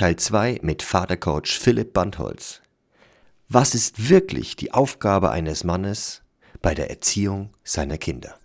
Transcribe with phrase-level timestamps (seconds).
[0.00, 2.62] Teil 2 mit Vatercoach Philipp Bandholz.
[3.50, 6.22] Was ist wirklich die Aufgabe eines Mannes
[6.62, 8.36] bei der Erziehung seiner Kinder?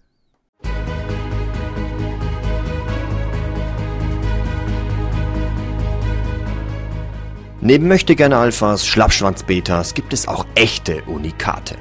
[7.61, 11.77] Neben möchtegerne Alphas, Schlappschwanz-Betas gibt es auch echte Unikate.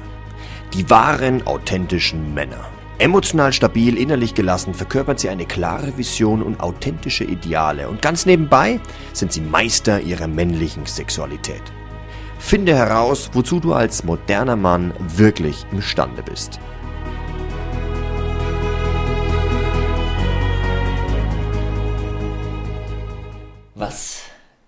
[0.73, 2.74] Die wahren, authentischen Männer.
[2.97, 8.79] Emotional stabil, innerlich gelassen verkörpert sie eine klare Vision und authentische Ideale und ganz nebenbei
[9.11, 11.61] sind sie Meister ihrer männlichen Sexualität.
[12.39, 16.57] Finde heraus, wozu du als moderner Mann wirklich imstande bist.
[23.73, 24.21] Was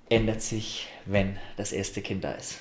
[0.10, 2.60] ändert sich, wenn das erste Kind da ist?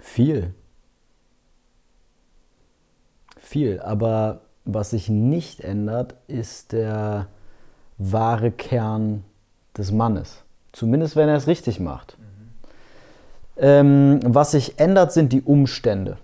[0.00, 0.54] Viel
[3.50, 3.80] viel.
[3.80, 7.26] Aber was sich nicht ändert, ist der
[7.98, 9.24] wahre Kern
[9.76, 10.42] des Mannes.
[10.72, 12.16] Zumindest wenn er es richtig macht.
[12.18, 12.24] Mhm.
[13.56, 16.16] Ähm, was sich ändert, sind die Umstände.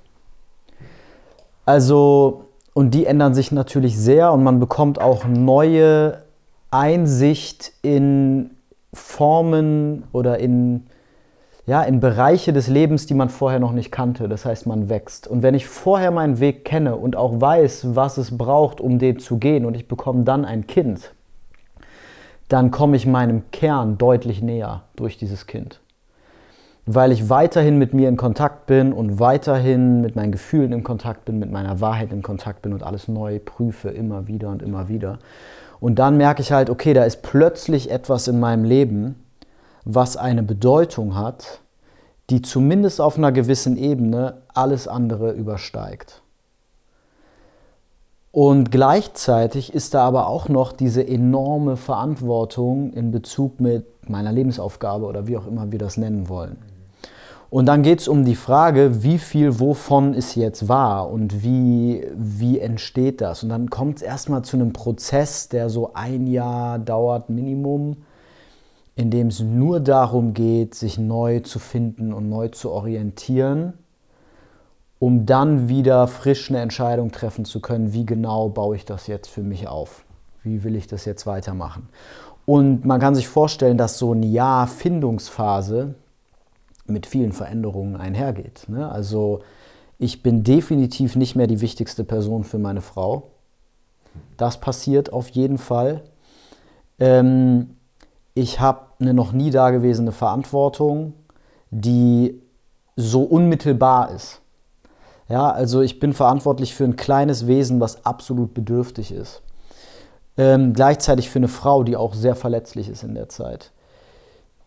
[1.64, 6.22] Also, und die ändern sich natürlich sehr und man bekommt auch neue
[6.70, 8.50] Einsicht in
[8.92, 10.86] Formen oder in
[11.67, 14.28] ja, in Bereiche des Lebens, die man vorher noch nicht kannte.
[14.28, 15.27] Das heißt, man wächst.
[15.27, 19.19] Und wenn ich vorher meinen Weg kenne und auch weiß, was es braucht, um den
[19.19, 21.12] zu gehen, und ich bekomme dann ein Kind,
[22.48, 25.81] dann komme ich meinem Kern deutlich näher durch dieses Kind.
[26.89, 31.25] Weil ich weiterhin mit mir in Kontakt bin und weiterhin mit meinen Gefühlen in Kontakt
[31.25, 34.89] bin, mit meiner Wahrheit in Kontakt bin und alles neu prüfe, immer wieder und immer
[34.89, 35.19] wieder.
[35.80, 39.17] Und dann merke ich halt, okay, da ist plötzlich etwas in meinem Leben,
[39.87, 41.61] was eine Bedeutung hat,
[42.29, 46.23] die zumindest auf einer gewissen Ebene alles andere übersteigt.
[48.33, 55.07] Und gleichzeitig ist da aber auch noch diese enorme Verantwortung in Bezug mit meiner Lebensaufgabe
[55.07, 56.59] oder wie auch immer wir das nennen wollen.
[57.48, 62.05] Und dann geht es um die Frage, wie viel wovon ist jetzt wahr und wie,
[62.17, 63.45] wie entsteht das.
[63.45, 67.96] Und dann kommt es erstmal zu einem Prozess, der so ein Jahr dauert, Minimum
[68.96, 73.74] in dem es nur darum geht, sich neu zu finden und neu zu orientieren,
[74.98, 79.29] um dann wieder frisch eine Entscheidung treffen zu können, wie genau baue ich das jetzt
[79.29, 80.05] für mich auf?
[80.42, 81.90] Wie will ich das jetzt weitermachen?
[82.46, 85.95] Und man kann sich vorstellen, dass so ein Jahr Findungsphase
[86.86, 88.64] mit vielen Veränderungen einhergeht.
[88.68, 88.90] Ne?
[88.90, 89.40] Also
[89.98, 93.30] ich bin definitiv nicht mehr die wichtigste Person für meine Frau.
[94.39, 96.02] Das passiert auf jeden Fall.
[96.98, 97.76] Ähm,
[98.36, 101.14] ich habe eine noch nie dagewesene Verantwortung,
[101.70, 102.42] die
[102.95, 104.42] so unmittelbar ist.
[105.29, 109.42] Ja, also ich bin verantwortlich für ein kleines Wesen, was absolut bedürftig ist.
[110.36, 113.73] Ähm, gleichzeitig für eine Frau, die auch sehr verletzlich ist in der Zeit.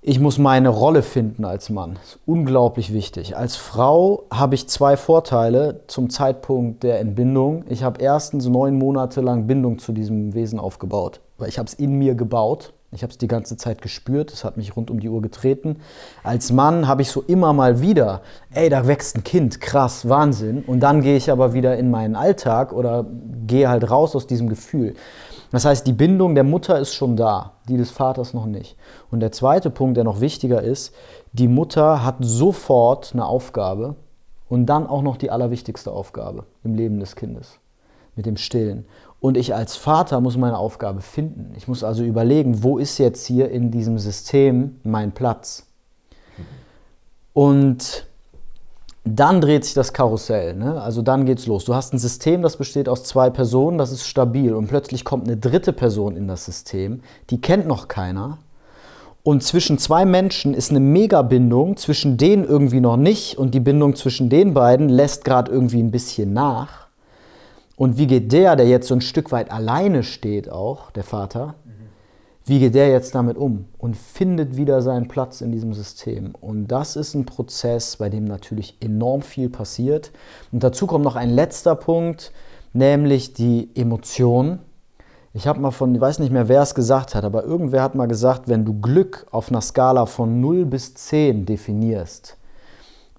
[0.01, 1.93] Ich muss meine Rolle finden als Mann.
[1.93, 3.37] Das ist unglaublich wichtig.
[3.37, 7.65] Als Frau habe ich zwei Vorteile zum Zeitpunkt der Entbindung.
[7.69, 11.75] Ich habe erstens neun Monate lang Bindung zu diesem Wesen aufgebaut, weil ich habe es
[11.75, 14.99] in mir gebaut ich habe es die ganze Zeit gespürt, es hat mich rund um
[14.99, 15.77] die Uhr getreten.
[16.23, 20.63] Als Mann habe ich so immer mal wieder, ey, da wächst ein Kind, krass, Wahnsinn.
[20.65, 23.05] Und dann gehe ich aber wieder in meinen Alltag oder
[23.45, 24.95] gehe halt raus aus diesem Gefühl.
[25.51, 28.75] Das heißt, die Bindung der Mutter ist schon da, die des Vaters noch nicht.
[29.11, 30.93] Und der zweite Punkt, der noch wichtiger ist,
[31.31, 33.95] die Mutter hat sofort eine Aufgabe
[34.47, 37.59] und dann auch noch die allerwichtigste Aufgabe im Leben des Kindes
[38.15, 38.85] mit dem Stillen.
[39.21, 41.53] Und ich als Vater muss meine Aufgabe finden.
[41.57, 45.65] Ich muss also überlegen, wo ist jetzt hier in diesem System mein Platz?
[47.33, 48.07] Und
[49.03, 50.55] dann dreht sich das Karussell.
[50.55, 50.81] Ne?
[50.81, 51.65] Also dann geht's los.
[51.65, 54.53] Du hast ein System, das besteht aus zwei Personen, das ist stabil.
[54.53, 58.37] Und plötzlich kommt eine dritte Person in das System, die kennt noch keiner.
[59.23, 63.37] Und zwischen zwei Menschen ist eine Megabindung, zwischen denen irgendwie noch nicht.
[63.37, 66.88] Und die Bindung zwischen den beiden lässt gerade irgendwie ein bisschen nach.
[67.79, 71.55] Und wie geht der, der jetzt so ein Stück weit alleine steht, auch der Vater,
[72.43, 76.35] wie geht der jetzt damit um und findet wieder seinen Platz in diesem System?
[76.41, 80.11] Und das ist ein Prozess, bei dem natürlich enorm viel passiert.
[80.51, 82.33] Und dazu kommt noch ein letzter Punkt,
[82.73, 84.59] nämlich die Emotionen.
[85.31, 87.95] Ich habe mal von, ich weiß nicht mehr, wer es gesagt hat, aber irgendwer hat
[87.95, 92.38] mal gesagt, wenn du Glück auf einer Skala von 0 bis 10 definierst,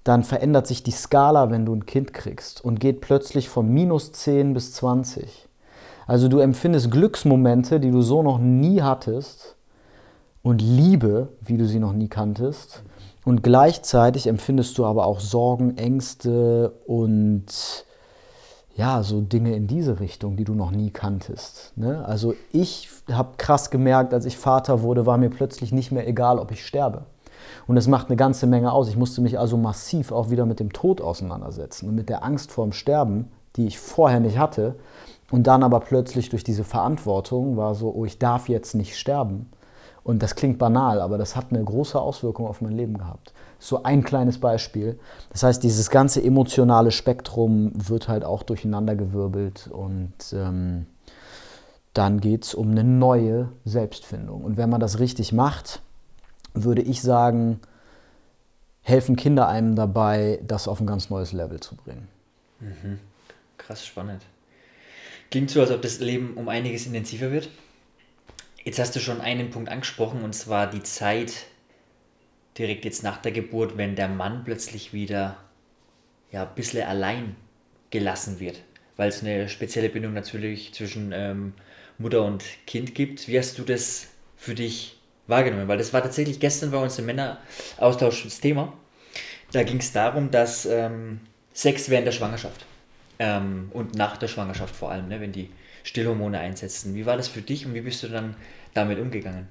[0.03, 4.11] dann verändert sich die Skala, wenn du ein Kind kriegst und geht plötzlich von minus
[4.11, 5.47] 10 bis 20.
[6.07, 9.55] Also du empfindest Glücksmomente, die du so noch nie hattest
[10.41, 12.83] und Liebe, wie du sie noch nie kanntest.
[13.23, 17.45] Und gleichzeitig empfindest du aber auch Sorgen, Ängste und
[18.75, 21.73] ja, so Dinge in diese Richtung, die du noch nie kanntest.
[21.75, 22.03] Ne?
[22.05, 26.39] Also ich habe krass gemerkt, als ich Vater wurde, war mir plötzlich nicht mehr egal,
[26.39, 27.05] ob ich sterbe.
[27.67, 28.89] Und es macht eine ganze Menge aus.
[28.89, 32.51] Ich musste mich also massiv auch wieder mit dem Tod auseinandersetzen und mit der Angst
[32.51, 34.75] vorm Sterben, die ich vorher nicht hatte.
[35.31, 39.49] Und dann aber plötzlich durch diese Verantwortung war so, oh, ich darf jetzt nicht sterben.
[40.03, 43.33] Und das klingt banal, aber das hat eine große Auswirkung auf mein Leben gehabt.
[43.59, 44.99] So ein kleines Beispiel.
[45.29, 50.87] Das heißt, dieses ganze emotionale Spektrum wird halt auch durcheinandergewirbelt und ähm,
[51.93, 54.43] dann geht es um eine neue Selbstfindung.
[54.43, 55.81] Und wenn man das richtig macht,
[56.53, 57.59] würde ich sagen,
[58.81, 62.07] helfen Kinder einem dabei, das auf ein ganz neues Level zu bringen.
[62.59, 62.99] Mhm.
[63.57, 64.23] Krass spannend.
[65.29, 67.49] Klingt so, als ob das Leben um einiges intensiver wird.
[68.63, 71.45] Jetzt hast du schon einen Punkt angesprochen, und zwar die Zeit
[72.57, 75.37] direkt jetzt nach der Geburt, wenn der Mann plötzlich wieder
[76.31, 77.35] ja, ein bisschen allein
[77.89, 78.61] gelassen wird,
[78.97, 81.53] weil es eine spezielle Bindung natürlich zwischen ähm,
[81.97, 83.27] Mutter und Kind gibt.
[83.27, 85.00] Wie hast du das für dich
[85.31, 85.67] wahrgenommen?
[85.67, 88.71] Weil das war tatsächlich gestern bei uns im Männeraustausch das Thema.
[89.51, 91.21] Da ging es darum, dass ähm,
[91.53, 92.65] Sex während der Schwangerschaft
[93.17, 95.49] ähm, und nach der Schwangerschaft vor allem, ne, wenn die
[95.83, 96.95] Stillhormone einsetzen.
[96.95, 98.35] Wie war das für dich und wie bist du dann
[98.73, 99.47] damit umgegangen?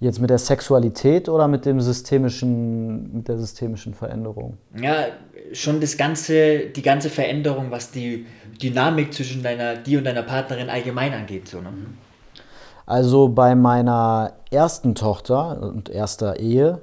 [0.00, 4.58] Jetzt mit der Sexualität oder mit dem systemischen, mit der systemischen Veränderung?
[4.76, 5.06] Ja,
[5.52, 8.26] schon das ganze, die ganze Veränderung, was die
[8.60, 11.46] Dynamik zwischen deiner, dir und deiner Partnerin allgemein angeht.
[11.46, 11.70] So, ne?
[12.86, 16.80] Also bei meiner ersten Tochter und erster Ehe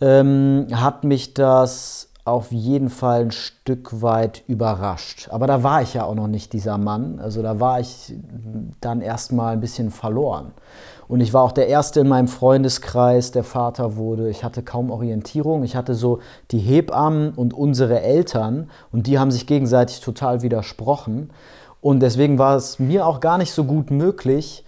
[0.00, 5.28] ähm, hat mich das auf jeden Fall ein Stück weit überrascht.
[5.30, 7.18] Aber da war ich ja auch noch nicht dieser Mann.
[7.20, 8.14] Also da war ich
[8.80, 10.52] dann erstmal ein bisschen verloren.
[11.08, 14.28] Und ich war auch der Erste in meinem Freundeskreis, der Vater wurde.
[14.28, 15.64] Ich hatte kaum Orientierung.
[15.64, 16.18] Ich hatte so
[16.50, 21.30] die Hebammen und unsere Eltern und die haben sich gegenseitig total widersprochen.
[21.80, 24.64] Und deswegen war es mir auch gar nicht so gut möglich,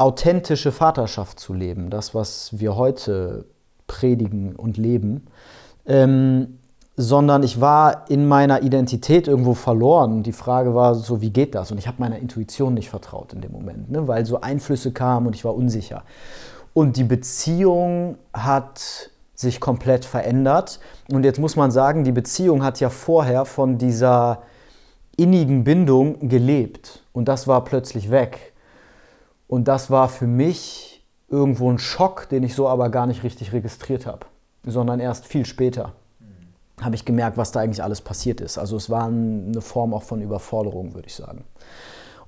[0.00, 1.90] authentische Vaterschaft zu leben.
[1.90, 3.44] Das, was wir heute
[3.86, 5.26] predigen und leben.
[5.86, 6.58] Ähm,
[6.96, 10.22] sondern ich war in meiner Identität irgendwo verloren.
[10.22, 11.70] Die Frage war so, wie geht das?
[11.70, 14.06] Und ich habe meiner Intuition nicht vertraut in dem Moment, ne?
[14.06, 16.02] weil so Einflüsse kamen und ich war unsicher.
[16.74, 20.78] Und die Beziehung hat sich komplett verändert.
[21.10, 24.42] Und jetzt muss man sagen, die Beziehung hat ja vorher von dieser
[25.16, 27.02] innigen Bindung gelebt.
[27.12, 28.49] Und das war plötzlich weg.
[29.50, 33.52] Und das war für mich irgendwo ein Schock, den ich so aber gar nicht richtig
[33.52, 34.26] registriert habe,
[34.62, 35.94] sondern erst viel später
[36.80, 38.58] habe ich gemerkt, was da eigentlich alles passiert ist.
[38.58, 41.44] Also es war eine Form auch von Überforderung, würde ich sagen.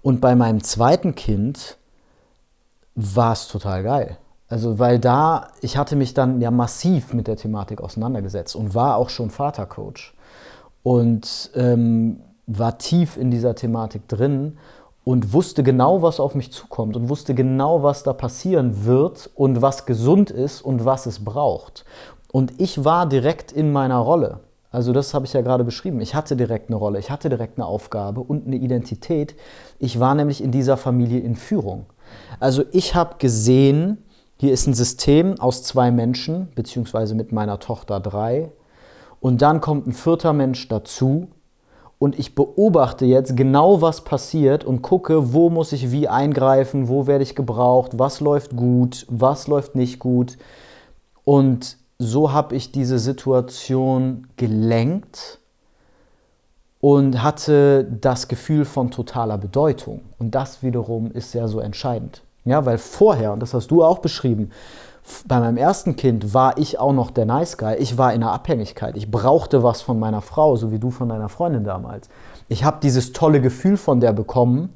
[0.03, 1.79] Und bei meinem zweiten Kind
[2.97, 4.19] war es total geil.
[4.49, 8.97] Also weil da, ich hatte mich dann ja massiv mit der Thematik auseinandergesetzt und war
[8.97, 10.13] auch schon Vatercoach
[10.83, 14.59] und ähm, war tief in dieser Thematik drin
[15.05, 19.63] und wusste genau, was auf mich zukommt und wusste genau, was da passieren wird und
[19.63, 21.85] was gesund ist und was es braucht.
[22.31, 24.41] Und ich war direkt in meiner Rolle.
[24.71, 26.01] Also das habe ich ja gerade beschrieben.
[26.01, 29.35] Ich hatte direkt eine Rolle, ich hatte direkt eine Aufgabe und eine Identität.
[29.79, 31.87] Ich war nämlich in dieser Familie in Führung.
[32.41, 33.99] Also ich habe gesehen,
[34.39, 38.51] hier ist ein System aus zwei Menschen, beziehungsweise mit meiner Tochter drei.
[39.21, 41.29] Und dann kommt ein vierter Mensch dazu.
[42.03, 47.07] Und ich beobachte jetzt genau, was passiert und gucke, wo muss ich wie eingreifen, wo
[47.07, 50.37] werde ich gebraucht, was läuft gut, was läuft nicht gut.
[51.23, 55.39] Und so habe ich diese Situation gelenkt
[56.81, 60.01] und hatte das Gefühl von totaler Bedeutung.
[60.19, 62.23] Und das wiederum ist ja so entscheidend.
[62.45, 64.51] Ja, weil vorher, und das hast du auch beschrieben,
[65.27, 67.77] bei meinem ersten Kind war ich auch noch der Nice Guy.
[67.77, 68.97] Ich war in einer Abhängigkeit.
[68.97, 72.09] Ich brauchte was von meiner Frau, so wie du von deiner Freundin damals.
[72.49, 74.71] Ich habe dieses tolle Gefühl von der bekommen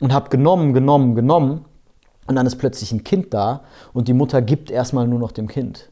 [0.00, 1.64] und habe genommen, genommen, genommen.
[2.26, 3.62] Und dann ist plötzlich ein Kind da
[3.92, 5.91] und die Mutter gibt erstmal nur noch dem Kind.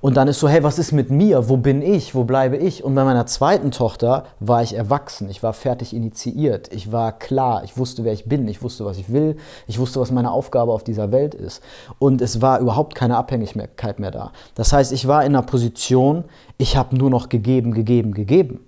[0.00, 1.48] Und dann ist so, hey, was ist mit mir?
[1.48, 2.14] Wo bin ich?
[2.14, 2.84] Wo bleibe ich?
[2.84, 5.28] Und bei meiner zweiten Tochter war ich erwachsen.
[5.28, 6.72] Ich war fertig initiiert.
[6.72, 7.64] Ich war klar.
[7.64, 8.46] Ich wusste, wer ich bin.
[8.46, 9.36] Ich wusste, was ich will.
[9.66, 11.62] Ich wusste, was meine Aufgabe auf dieser Welt ist.
[11.98, 14.32] Und es war überhaupt keine Abhängigkeit mehr da.
[14.54, 16.24] Das heißt, ich war in einer Position,
[16.58, 18.60] ich habe nur noch gegeben, gegeben, gegeben.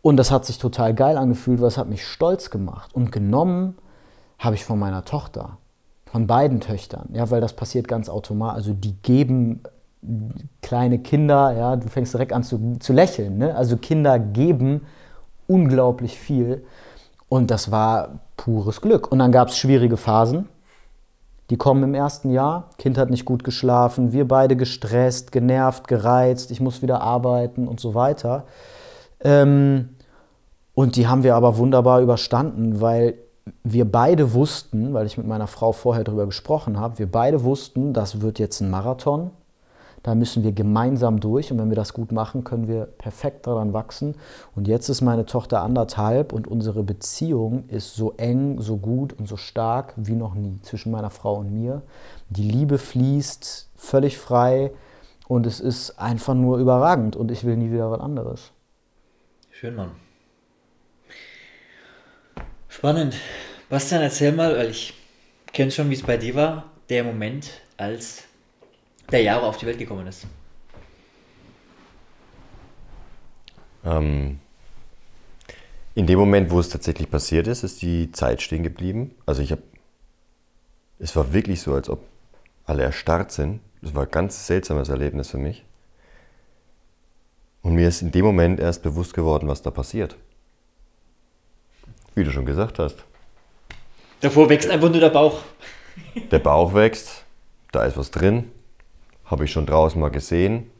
[0.00, 2.90] Und das hat sich total geil angefühlt, weil es hat mich stolz gemacht.
[2.94, 3.76] Und genommen
[4.38, 5.58] habe ich von meiner Tochter,
[6.06, 8.56] von beiden Töchtern, ja, weil das passiert ganz automatisch.
[8.56, 9.62] Also die geben
[10.62, 13.38] kleine Kinder, ja, du fängst direkt an zu, zu lächeln.
[13.38, 13.54] Ne?
[13.54, 14.82] Also Kinder geben
[15.46, 16.64] unglaublich viel
[17.28, 19.10] und das war pures Glück.
[19.10, 20.48] Und dann gab es schwierige Phasen,
[21.50, 22.70] die kommen im ersten Jahr.
[22.78, 27.80] Kind hat nicht gut geschlafen, wir beide gestresst, genervt, gereizt, ich muss wieder arbeiten und
[27.80, 28.44] so weiter.
[29.20, 29.90] Ähm,
[30.74, 33.14] Und die haben wir aber wunderbar überstanden, weil
[33.62, 37.92] wir beide wussten, weil ich mit meiner Frau vorher darüber gesprochen habe, wir beide wussten,
[37.92, 39.30] das wird jetzt ein Marathon.
[40.02, 43.72] Da müssen wir gemeinsam durch und wenn wir das gut machen, können wir perfekt daran
[43.72, 44.16] wachsen.
[44.56, 49.28] Und jetzt ist meine Tochter anderthalb und unsere Beziehung ist so eng, so gut und
[49.28, 51.82] so stark wie noch nie zwischen meiner Frau und mir.
[52.30, 54.72] Die Liebe fließt völlig frei
[55.28, 58.50] und es ist einfach nur überragend und ich will nie wieder was anderes.
[59.50, 59.92] Schön, Mann.
[62.68, 63.14] Spannend.
[63.68, 64.94] Bastian, erzähl mal, weil ich
[65.52, 68.24] kenne schon, wie es bei dir war, der Moment, als
[69.10, 70.26] der Jahre auf die Welt gekommen ist.
[73.84, 74.38] Ähm,
[75.94, 79.14] in dem Moment, wo es tatsächlich passiert ist, ist die Zeit stehen geblieben.
[79.26, 79.62] Also ich habe,
[80.98, 82.00] es war wirklich so, als ob
[82.64, 83.60] alle erstarrt sind.
[83.82, 85.64] Es war ein ganz seltsames Erlebnis für mich.
[87.62, 90.16] Und mir ist in dem Moment erst bewusst geworden, was da passiert.
[92.14, 93.04] Wie du schon gesagt hast.
[94.20, 95.40] Davor wächst einfach nur der Bauch.
[96.30, 97.24] Der Bauch wächst,
[97.72, 98.51] da ist was drin,
[99.32, 100.70] habe ich schon draußen mal gesehen.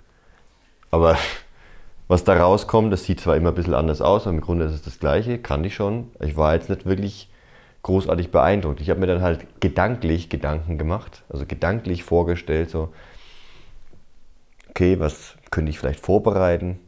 [0.91, 1.19] Aber
[2.09, 4.75] was da rauskommt, das sieht zwar immer ein bisschen anders aus, aber im Grunde ist
[4.75, 6.11] es das Gleiche, kann ich schon.
[6.21, 7.29] Ich war jetzt nicht wirklich
[7.83, 8.81] großartig beeindruckt.
[8.81, 12.93] Ich habe mir dann halt gedanklich Gedanken gemacht, also gedanklich vorgestellt, so,
[14.69, 16.79] okay, was könnte ich vielleicht vorbereiten?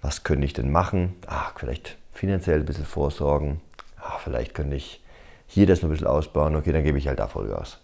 [0.00, 1.14] Was könnte ich denn machen?
[1.26, 3.60] Ach, vielleicht finanziell ein bisschen vorsorgen.
[4.00, 5.02] Ach, vielleicht könnte ich
[5.46, 6.56] hier das noch ein bisschen ausbauen.
[6.56, 7.78] Okay, dann gebe ich halt da Vollgas.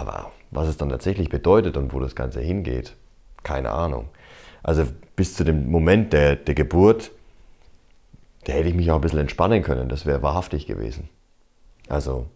[0.00, 2.96] Aber was es dann tatsächlich bedeutet und wo das Ganze hingeht,
[3.42, 4.08] keine Ahnung.
[4.62, 7.10] Also bis zu dem Moment der, der Geburt,
[8.44, 9.90] da hätte ich mich auch ein bisschen entspannen können.
[9.90, 11.10] Das wäre wahrhaftig gewesen.
[11.86, 12.28] Also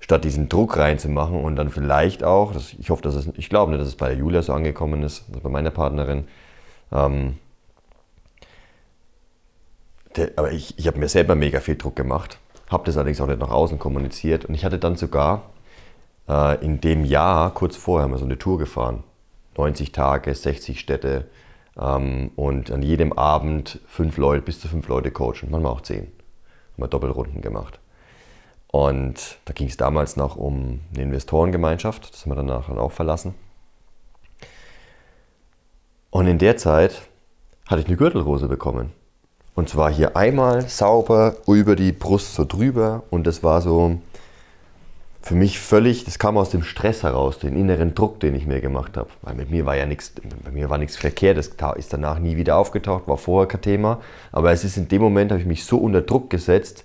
[0.00, 3.72] statt diesen Druck reinzumachen und dann vielleicht auch, das, ich hoffe, dass es, ich glaube
[3.72, 6.26] nicht, dass es bei Julia so angekommen ist, also bei meiner Partnerin,
[6.92, 7.36] ähm,
[10.16, 12.38] der, aber ich, ich habe mir selber mega viel Druck gemacht,
[12.70, 15.42] habe das allerdings auch nicht nach außen kommuniziert und ich hatte dann sogar
[16.28, 19.04] äh, in dem Jahr, kurz vorher, haben wir so eine Tour gefahren.
[19.56, 21.28] 90 Tage, 60 Städte
[21.78, 26.04] ähm, und an jedem Abend fünf Leute, bis zu fünf Leute coachen, manchmal auch zehn.
[26.04, 27.80] Haben wir Doppelrunden gemacht.
[28.68, 32.92] Und da ging es damals noch um eine Investorengemeinschaft, das haben wir danach dann auch
[32.92, 33.34] verlassen.
[36.10, 37.02] Und in der Zeit
[37.66, 38.92] hatte ich eine Gürtelrose bekommen.
[39.54, 43.98] Und zwar hier einmal sauber über die Brust so drüber und das war so,
[45.26, 48.60] für mich völlig, das kam aus dem Stress heraus, den inneren Druck, den ich mir
[48.60, 49.08] gemacht habe.
[49.22, 50.12] Weil mit mir war ja nichts,
[50.44, 54.00] bei mir war nichts verkehrt, das ist danach nie wieder aufgetaucht, war vorher kein Thema.
[54.30, 56.84] Aber es ist in dem Moment, habe ich mich so unter Druck gesetzt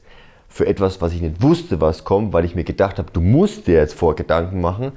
[0.50, 3.67] für etwas, was ich nicht wusste, was kommt, weil ich mir gedacht habe, du musst
[3.67, 4.93] dir jetzt vor Gedanken machen,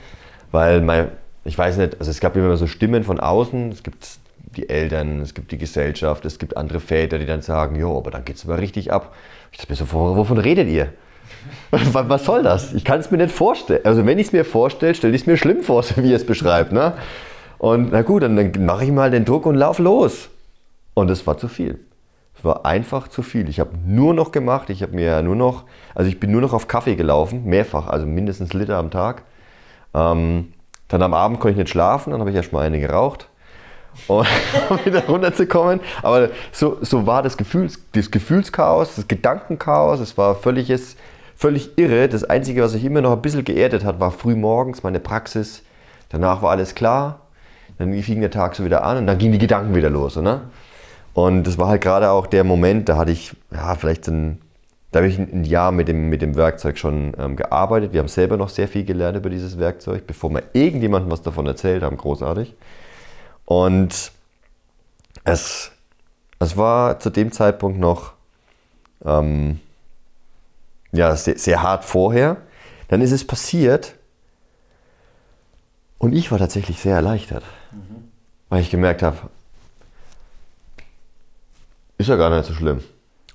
[0.50, 1.08] weil mein,
[1.44, 4.08] ich weiß nicht, also es gab immer so Stimmen von außen, es gibt
[4.56, 8.10] die Eltern, es gibt die Gesellschaft, es gibt andere Väter, die dann sagen, jo, aber
[8.10, 9.14] dann geht es aber richtig ab.
[9.52, 10.94] Ich dachte mir so, wovon redet ihr?
[11.92, 12.72] Was soll das?
[12.72, 13.80] Ich kann es mir nicht vorstellen.
[13.84, 16.26] Also wenn ich es mir vorstelle, stelle ich es mir schlimm vor, wie ihr es
[16.26, 16.72] beschreibt.
[16.72, 16.94] Ne?
[17.58, 20.28] Und na gut, dann, dann mache ich mal den Druck und lauf los.
[20.94, 21.80] Und es war zu viel.
[22.36, 23.48] Es war einfach zu viel.
[23.48, 26.52] Ich habe nur noch gemacht, ich habe mir nur noch, also ich bin nur noch
[26.52, 29.22] auf Kaffee gelaufen, mehrfach, also mindestens Liter am Tag.
[29.94, 30.52] Ähm,
[30.88, 33.28] dann am Abend konnte ich nicht schlafen, dann habe ich erstmal eine geraucht
[34.08, 34.24] um
[34.84, 35.80] wieder runterzukommen.
[36.02, 40.96] Aber so, so war das, Gefühls, das Gefühlschaos, das Gedankenchaos, es war völliges
[41.36, 42.08] völlig irre.
[42.08, 45.62] Das Einzige, was sich immer noch ein bisschen geerdet hat, war früh morgens meine Praxis.
[46.08, 47.20] Danach war alles klar.
[47.78, 50.16] Dann fing der Tag so wieder an und dann gingen die Gedanken wieder los.
[50.16, 50.42] Ne?
[51.12, 54.40] Und das war halt gerade auch der Moment, da hatte ich, ja, vielleicht ein,
[54.90, 57.92] da habe ich ein Jahr mit dem, mit dem Werkzeug schon ähm, gearbeitet.
[57.92, 61.46] Wir haben selber noch sehr viel gelernt über dieses Werkzeug, bevor wir irgendjemandem was davon
[61.46, 61.96] erzählt haben.
[61.96, 62.54] Großartig.
[63.44, 64.12] Und
[65.24, 65.72] es,
[66.38, 68.12] es war zu dem Zeitpunkt noch
[69.04, 69.60] ähm,
[70.94, 72.38] ja, sehr, sehr hart vorher.
[72.88, 73.94] Dann ist es passiert
[75.98, 78.08] und ich war tatsächlich sehr erleichtert, mhm.
[78.48, 79.16] weil ich gemerkt habe,
[81.98, 82.80] ist ja gar nicht so schlimm.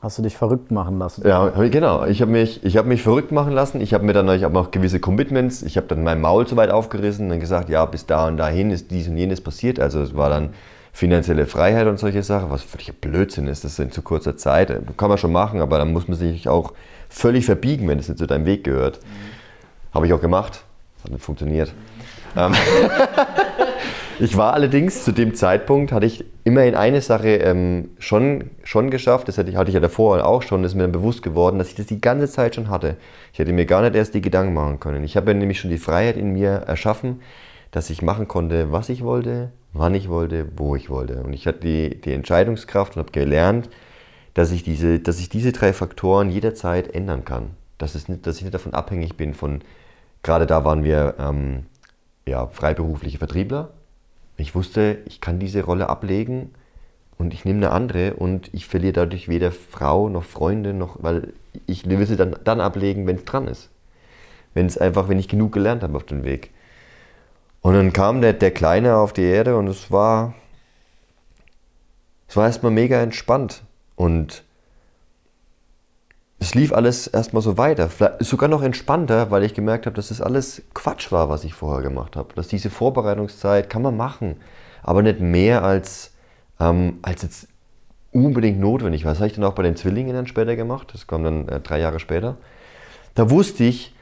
[0.02, 1.28] Hast du dich verrückt machen lassen?
[1.28, 2.06] Ja, genau.
[2.06, 3.82] Ich habe mich, hab mich verrückt machen lassen.
[3.82, 5.62] Ich habe mir dann ich hab noch gewisse Commitments.
[5.62, 8.38] Ich habe dann mein Maul so weit aufgerissen und dann gesagt, ja, bis da und
[8.38, 9.78] dahin ist dies und jenes passiert.
[9.78, 10.54] Also es war dann
[10.94, 14.72] finanzielle Freiheit und solche Sachen, was völlig Blödsinn ist, das in zu kurzer Zeit.
[14.96, 16.72] Kann man schon machen, aber dann muss man sich auch
[17.10, 19.00] völlig verbiegen, wenn es nicht zu deinem Weg gehört.
[19.02, 19.94] Mhm.
[19.94, 20.64] Habe ich auch gemacht.
[21.04, 21.74] Hat nicht funktioniert.
[22.36, 22.56] Mhm.
[24.20, 29.28] ich war allerdings zu dem Zeitpunkt, hatte ich immerhin eine Sache ähm, schon, schon geschafft.
[29.28, 30.62] Das hatte ich, hatte ich ja davor auch schon.
[30.62, 32.96] Das ist mir dann bewusst geworden, dass ich das die ganze Zeit schon hatte.
[33.34, 35.04] Ich hätte mir gar nicht erst die Gedanken machen können.
[35.04, 37.22] Ich habe nämlich schon die Freiheit in mir erschaffen,
[37.72, 41.22] dass ich machen konnte, was ich wollte, wann ich wollte, wo ich wollte.
[41.24, 43.70] Und ich hatte die, die Entscheidungskraft und habe gelernt,
[44.34, 47.52] dass ich diese, dass ich diese drei Faktoren jederzeit ändern kann.
[47.78, 49.62] Dass, es nicht, dass ich nicht davon abhängig bin von,
[50.24, 51.66] gerade da waren wir ähm,
[52.26, 53.70] ja, freiberufliche Vertriebler.
[54.38, 56.52] Ich wusste, ich kann diese Rolle ablegen
[57.18, 61.34] und ich nehme eine andere und ich verliere dadurch weder Frau noch Freunde, noch, weil
[61.68, 63.70] ich will sie dann, dann ablegen, wenn es dran ist.
[64.54, 66.52] Wenn es einfach, wenn ich genug gelernt habe auf dem Weg.
[67.62, 70.34] Und dann kam der, der Kleine auf die Erde und es war,
[72.28, 73.64] es war erstmal mega entspannt.
[74.00, 74.44] Und
[76.40, 77.90] es lief alles erstmal so weiter.
[77.90, 81.54] Vielleicht sogar noch entspannter, weil ich gemerkt habe, dass das alles Quatsch war, was ich
[81.54, 82.34] vorher gemacht habe.
[82.34, 84.38] Dass diese Vorbereitungszeit kann man machen,
[84.84, 86.12] aber nicht mehr als,
[86.62, 87.50] ähm, als jetzt
[88.14, 89.12] unbedingt notwendig war.
[89.12, 90.92] Das habe ich dann auch bei den Zwillingen dann später gemacht.
[90.94, 92.38] Das kam dann äh, drei Jahre später.
[93.16, 93.94] Da wusste ich,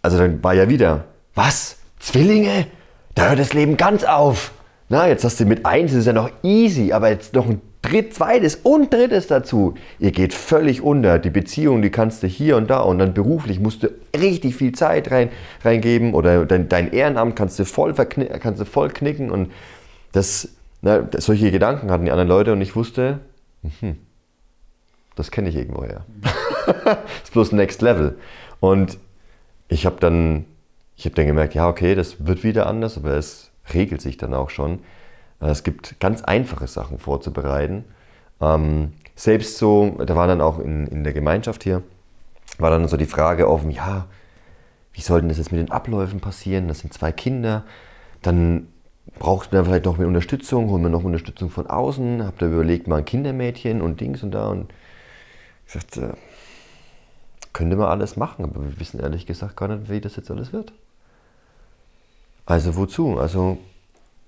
[0.00, 1.76] also dann war ja wieder, was?
[1.98, 2.68] Zwillinge?
[3.14, 4.52] Da hört das Leben ganz auf.
[4.88, 7.60] Na, jetzt hast du mit eins, das ist ja noch easy, aber jetzt noch ein
[7.82, 9.74] dritt, zweites und drittes dazu.
[9.98, 11.18] Ihr geht völlig unter.
[11.18, 14.72] Die Beziehung, die kannst du hier und da und dann beruflich musst du richtig viel
[14.72, 15.30] Zeit rein,
[15.64, 19.50] reingeben oder dein, dein Ehrenamt kannst du, voll kannst du voll knicken und
[20.12, 20.48] das,
[20.82, 23.20] na, solche Gedanken hatten die anderen Leute und ich wusste,
[23.80, 23.96] hm,
[25.16, 26.04] das kenne ich irgendwoher.
[26.84, 28.16] das ist bloß Next Level.
[28.60, 28.98] Und
[29.68, 30.44] ich habe dann,
[30.98, 34.50] hab dann gemerkt, ja, okay, das wird wieder anders, aber es regelt sich dann auch
[34.50, 34.80] schon.
[35.40, 37.84] Es gibt ganz einfache Sachen vorzubereiten.
[38.40, 41.82] Ähm, selbst so, da war dann auch in, in der Gemeinschaft hier,
[42.58, 44.06] war dann so die Frage offen, ja,
[44.92, 46.68] wie soll denn das jetzt mit den Abläufen passieren?
[46.68, 47.64] Das sind zwei Kinder.
[48.22, 48.68] Dann
[49.18, 52.26] braucht man vielleicht noch mehr Unterstützung, holen wir noch Unterstützung von außen.
[52.26, 54.48] Habt ihr überlegt, mal ein Kindermädchen und Dings und da.
[54.48, 54.72] Und
[55.66, 56.14] ich sagte,
[57.52, 60.52] könnte man alles machen, aber wir wissen ehrlich gesagt gar nicht, wie das jetzt alles
[60.52, 60.72] wird.
[62.46, 63.18] Also wozu?
[63.18, 63.58] Also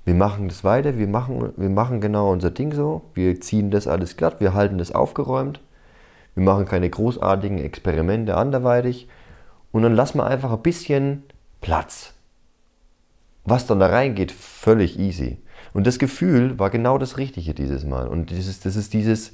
[0.04, 3.86] wir machen das weiter, wir machen, wir machen genau unser Ding so, wir ziehen das
[3.86, 5.60] alles glatt, wir halten das aufgeräumt,
[6.34, 9.08] wir machen keine großartigen Experimente anderweitig
[9.70, 11.22] und dann lassen wir einfach ein bisschen
[11.60, 12.14] Platz.
[13.44, 15.38] Was dann da reingeht, völlig easy.
[15.72, 18.06] Und das Gefühl war genau das Richtige dieses Mal.
[18.06, 19.32] Und dieses, das ist dieses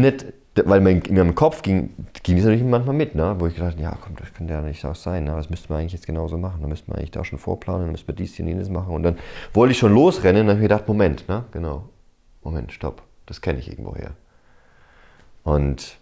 [0.00, 0.26] nicht
[0.62, 1.90] weil mein, in meinem Kopf ging,
[2.22, 3.34] ging das natürlich manchmal mit, ne?
[3.38, 5.32] wo ich gedacht ja komm, das könnte ja nicht auch sein, ne?
[5.32, 7.92] das müsste man eigentlich jetzt genauso machen, da müsste man eigentlich da schon vorplanen, dann
[7.92, 9.18] müsste man dies und jenes machen und dann
[9.52, 11.44] wollte ich schon losrennen und dann habe ich gedacht, Moment, ne?
[11.50, 11.88] genau,
[12.42, 14.12] Moment, stopp, das kenne ich irgendwoher.
[15.42, 15.98] Und,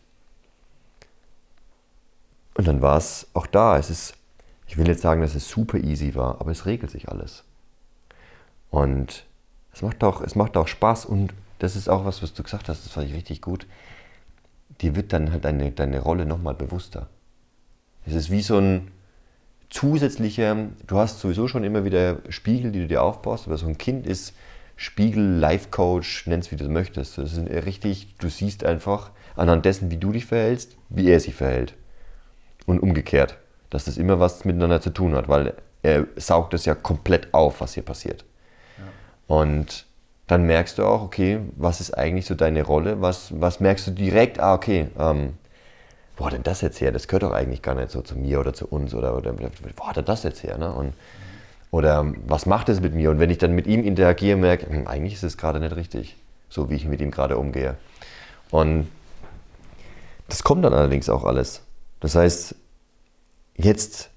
[2.55, 4.15] und dann war es auch da, es ist,
[4.67, 7.45] ich will jetzt sagen, dass es super easy war, aber es regelt sich alles.
[8.71, 9.25] Und
[9.73, 12.69] es macht auch, es macht auch Spaß und das ist auch was, was du gesagt
[12.69, 13.67] hast, das fand ich richtig gut
[14.81, 17.09] dir wird dann halt deine, deine Rolle nochmal bewusster.
[18.07, 18.91] Es ist wie so ein
[19.71, 23.79] zusätzlicher, du hast sowieso schon immer wieder Spiegel, die du dir aufbaust, aber so ein
[23.79, 24.35] Kind ist
[24.77, 27.19] Spiegel, Life Coach, nennst wie du es möchtest.
[27.19, 31.35] Das ist richtig, du siehst einfach anhand dessen, wie du dich verhältst, wie er sich
[31.35, 31.75] verhält.
[32.67, 33.39] Und umgekehrt,
[33.71, 37.61] dass das immer was miteinander zu tun hat, weil er saugt es ja komplett auf,
[37.61, 38.25] was hier passiert.
[38.79, 39.37] Ja.
[39.37, 39.87] Und
[40.27, 43.01] dann merkst du auch, okay, was ist eigentlich so deine Rolle?
[43.01, 44.41] Was, was merkst du direkt?
[44.41, 45.35] Ah, okay, ähm,
[46.17, 46.93] wo hat denn das jetzt her?
[46.93, 49.35] Das gehört doch eigentlich gar nicht so zu mir oder zu uns oder, oder
[49.77, 50.59] wo hat er das jetzt her?
[50.59, 50.73] Ne?
[50.73, 50.95] Und,
[51.71, 53.11] oder was macht es mit mir?
[53.11, 56.17] Und wenn ich dann mit ihm interagiere, merke, hm, eigentlich ist es gerade nicht richtig,
[56.49, 57.77] so wie ich mit ihm gerade umgehe.
[58.51, 58.89] Und
[60.29, 61.63] das kommt dann allerdings auch alles.
[62.01, 62.55] Das heißt,
[63.57, 64.11] jetzt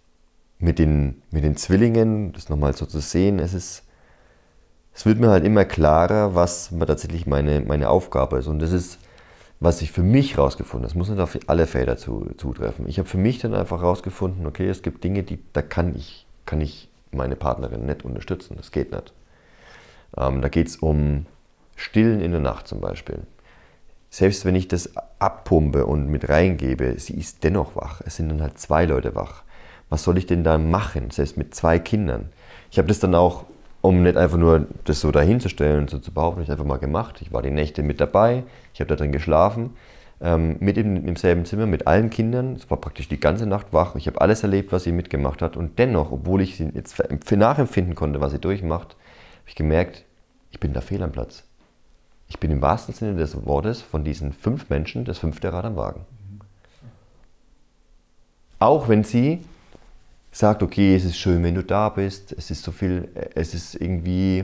[0.59, 3.83] mit den, mit den Zwillingen, das nochmal so zu sehen, es ist,
[4.95, 8.47] es wird mir halt immer klarer, was tatsächlich meine, meine Aufgabe ist.
[8.47, 8.97] Und das ist,
[9.59, 10.93] was ich für mich rausgefunden habe.
[10.93, 12.87] Das muss nicht auf alle Felder zu, zutreffen.
[12.87, 16.25] Ich habe für mich dann einfach rausgefunden, okay, es gibt Dinge, die, da kann ich,
[16.45, 18.55] kann ich meine Partnerin nicht unterstützen.
[18.55, 19.11] Das geht nicht.
[20.15, 21.25] Ähm, da geht es um
[21.75, 23.19] Stillen in der Nacht zum Beispiel.
[24.09, 27.99] Selbst wenn ich das abpumpe und mit reingebe, sie ist dennoch wach.
[28.05, 29.43] Es sind dann halt zwei Leute wach.
[29.89, 32.29] Was soll ich denn da machen, selbst mit zwei Kindern?
[32.71, 33.43] Ich habe das dann auch
[33.85, 37.21] um nicht einfach nur das so dahinzustellen und so zu behaupten, ich einfach mal gemacht.
[37.21, 38.43] Ich war die Nächte mit dabei,
[38.73, 39.71] ich habe da drin geschlafen,
[40.21, 42.55] ähm, mit im, im selben Zimmer, mit allen Kindern.
[42.55, 43.95] Es war praktisch die ganze Nacht wach.
[43.95, 45.55] Ich habe alles erlebt, was sie mitgemacht hat.
[45.55, 46.99] Und dennoch, obwohl ich sie jetzt
[47.31, 50.05] nachempfinden konnte, was sie durchmacht, habe ich gemerkt,
[50.51, 51.43] ich bin da fehl am Platz.
[52.27, 55.75] Ich bin im wahrsten Sinne des Wortes von diesen fünf Menschen das fünfte Rad am
[55.75, 56.05] Wagen.
[58.57, 59.43] Auch wenn sie
[60.35, 63.73] sagt, okay, es ist schön, wenn du da bist, es ist so viel, es ist
[63.73, 64.43] irgendwie,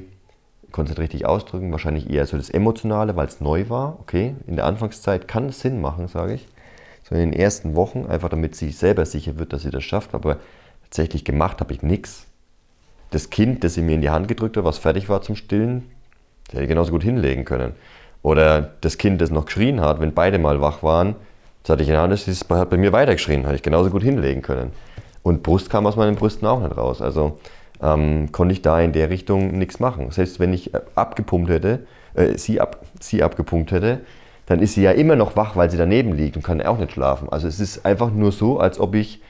[0.64, 4.56] ich konnte richtig ausdrücken, wahrscheinlich eher so das Emotionale, weil es neu war, okay, in
[4.56, 6.48] der Anfangszeit kann es Sinn machen, sage ich,
[7.04, 10.16] so in den ersten Wochen, einfach damit sie selber sicher wird, dass sie das schafft,
[10.16, 10.38] aber
[10.84, 12.26] tatsächlich gemacht habe ich nichts.
[13.10, 15.92] Das Kind, das sie mir in die Hand gedrückt hat, was fertig war zum Stillen,
[16.46, 17.74] das hätte ich genauso gut hinlegen können.
[18.24, 21.16] Oder das Kind, das noch geschrien hat, wenn beide mal wach waren,
[21.64, 24.42] das hatte ich, ja, das ist, hat bei mir weitergeschrien, hatte ich genauso gut hinlegen
[24.42, 24.72] können.
[25.24, 27.02] Und Brust kam aus meinen Brüsten auch nicht raus.
[27.02, 27.40] Also
[27.82, 30.12] ähm, konnte ich da in der Richtung nichts machen.
[30.12, 34.02] Selbst wenn ich äh, abgepumpt hätte, äh, sie, ab, sie abgepumpt hätte,
[34.46, 36.92] dann ist sie ja immer noch wach, weil sie daneben liegt und kann auch nicht
[36.92, 37.30] schlafen.
[37.30, 39.22] Also es ist einfach nur so, als ob ich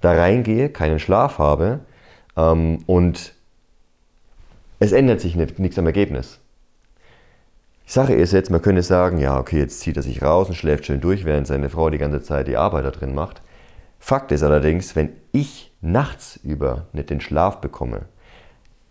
[0.00, 1.80] da reingehe, keinen Schlaf habe
[2.36, 3.34] ähm, und
[4.80, 6.40] es ändert sich nicht, nichts am Ergebnis.
[7.86, 10.54] Die Sache ist jetzt, man könnte sagen, ja, okay, jetzt zieht er sich raus und
[10.54, 13.42] schläft schön durch, während seine Frau die ganze Zeit die Arbeit da drin macht.
[14.06, 18.02] Fakt ist allerdings, wenn ich nachts über nicht den Schlaf bekomme,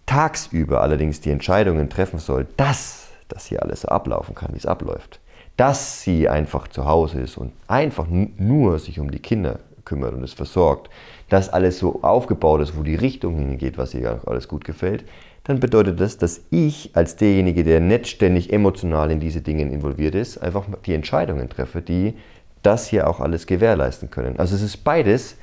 [0.07, 4.65] tagsüber allerdings die Entscheidungen treffen soll, dass das hier alles so ablaufen kann, wie es
[4.65, 5.19] abläuft,
[5.55, 10.23] dass sie einfach zu Hause ist und einfach nur sich um die Kinder kümmert und
[10.23, 10.89] es versorgt,
[11.29, 15.03] dass alles so aufgebaut ist, wo die Richtung hingeht, was ihr alles gut gefällt,
[15.43, 20.15] dann bedeutet das, dass ich als derjenige, der nicht ständig emotional in diese Dinge involviert
[20.15, 22.15] ist, einfach die Entscheidungen treffe, die
[22.63, 24.39] das hier auch alles gewährleisten können.
[24.39, 25.35] Also es ist beides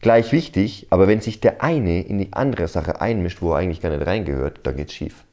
[0.00, 3.80] gleich wichtig, aber wenn sich der eine in die andere Sache einmischt, wo er eigentlich
[3.80, 5.24] gar nicht reingehört, dann geht es schief.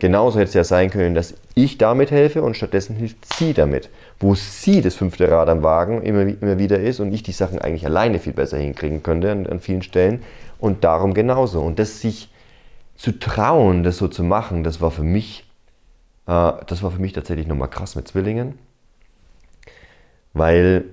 [0.00, 3.90] Genauso hätte es ja sein können, dass ich damit helfe und stattdessen hilft sie damit.
[4.18, 7.60] Wo sie das fünfte Rad am Wagen immer, immer wieder ist und ich die Sachen
[7.60, 10.22] eigentlich alleine viel besser hinkriegen könnte an, an vielen Stellen.
[10.58, 11.60] Und darum genauso.
[11.60, 12.28] Und das sich
[12.96, 15.44] zu trauen, das so zu machen, das war für mich,
[16.26, 18.58] äh, das war für mich tatsächlich nochmal krass mit Zwillingen,
[20.34, 20.84] weil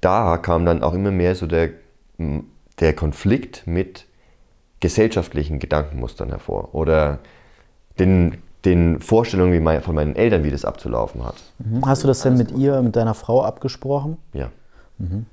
[0.00, 1.70] da kam dann auch immer mehr so der,
[2.80, 4.06] der Konflikt mit
[4.80, 7.18] gesellschaftlichen Gedankenmustern hervor oder
[7.98, 11.36] den, den Vorstellungen wie mein, von meinen Eltern, wie das abzulaufen hat.
[11.58, 11.86] Mhm.
[11.86, 14.16] Hast du das denn mit ihr, mit deiner Frau abgesprochen?
[14.32, 14.50] Ja.
[14.98, 15.26] Mhm.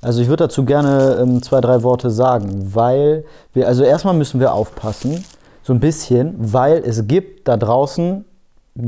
[0.00, 4.40] Also ich würde dazu gerne ähm, zwei, drei Worte sagen, weil wir, also erstmal müssen
[4.40, 5.24] wir aufpassen,
[5.62, 8.24] so ein bisschen, weil es gibt da draußen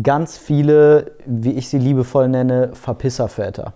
[0.02, 3.74] ganz viele, wie ich sie liebevoll nenne, Verpisserväter.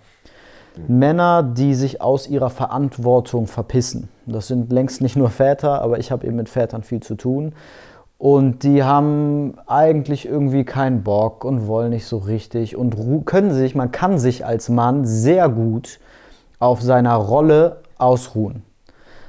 [0.87, 4.09] Männer, die sich aus ihrer Verantwortung verpissen.
[4.25, 7.53] Das sind längst nicht nur Väter, aber ich habe eben mit Vätern viel zu tun.
[8.17, 13.75] Und die haben eigentlich irgendwie keinen Bock und wollen nicht so richtig und können sich,
[13.75, 15.99] man kann sich als Mann sehr gut
[16.59, 18.63] auf seiner Rolle ausruhen.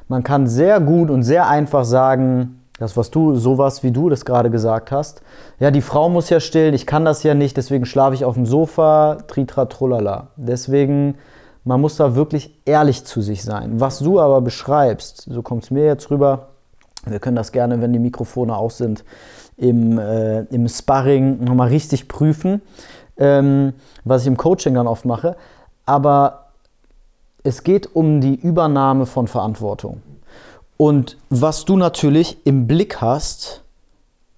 [0.09, 4.25] Man kann sehr gut und sehr einfach sagen, das, was du, sowas wie du das
[4.25, 5.21] gerade gesagt hast,
[5.61, 8.35] ja, die Frau muss ja stillen, ich kann das ja nicht, deswegen schlafe ich auf
[8.35, 10.29] dem Sofa, tritra trullala.
[10.37, 11.17] Deswegen,
[11.63, 13.81] man muss da wirklich ehrlich zu sich sein.
[13.81, 16.49] Was du aber beschreibst, so kommt es mir jetzt rüber,
[17.05, 19.05] wir können das gerne, wenn die Mikrofone aus sind,
[19.59, 22.63] im, äh, im Sparring nochmal richtig prüfen,
[23.19, 25.37] ähm, was ich im Coaching dann oft mache.
[25.85, 26.47] Aber
[27.43, 30.01] es geht um die Übernahme von Verantwortung.
[30.81, 33.65] Und was du natürlich im Blick hast,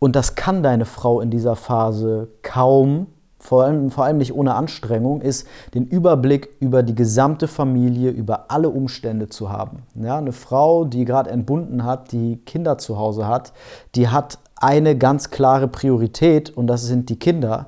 [0.01, 3.07] und das kann deine Frau in dieser Phase kaum,
[3.39, 8.47] vor allem, vor allem nicht ohne Anstrengung, ist den Überblick über die gesamte Familie, über
[8.51, 9.85] alle Umstände zu haben.
[9.95, 13.53] Ja, eine Frau, die gerade entbunden hat, die Kinder zu Hause hat,
[13.95, 17.67] die hat eine ganz klare Priorität und das sind die Kinder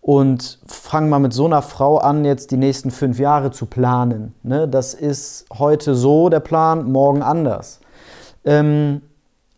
[0.00, 4.34] und fang mal mit so einer Frau an, jetzt die nächsten fünf Jahre zu planen.
[4.42, 4.66] Ne?
[4.66, 7.78] Das ist heute so der Plan, morgen anders.
[8.46, 9.02] Ähm,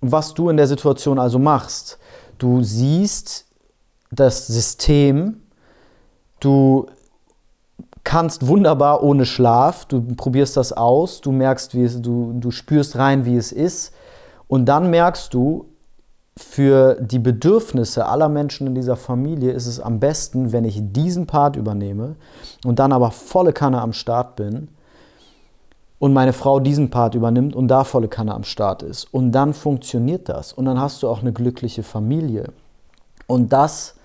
[0.00, 1.98] was du in der Situation also machst,
[2.38, 3.46] du siehst
[4.10, 5.42] das System,
[6.40, 6.86] du
[8.04, 12.96] kannst wunderbar ohne Schlaf, du probierst das aus, du merkst, wie es, du, du spürst
[12.96, 13.92] rein, wie es ist.
[14.46, 15.66] Und dann merkst du,
[16.38, 21.26] für die Bedürfnisse aller Menschen in dieser Familie ist es am besten, wenn ich diesen
[21.26, 22.14] Part übernehme
[22.64, 24.68] und dann aber volle Kanne am Start bin
[25.98, 29.04] und meine Frau diesen Part übernimmt und da volle Kanne am Start ist.
[29.12, 32.52] Und dann funktioniert das und dann hast du auch eine glückliche Familie.
[33.26, 33.96] Und das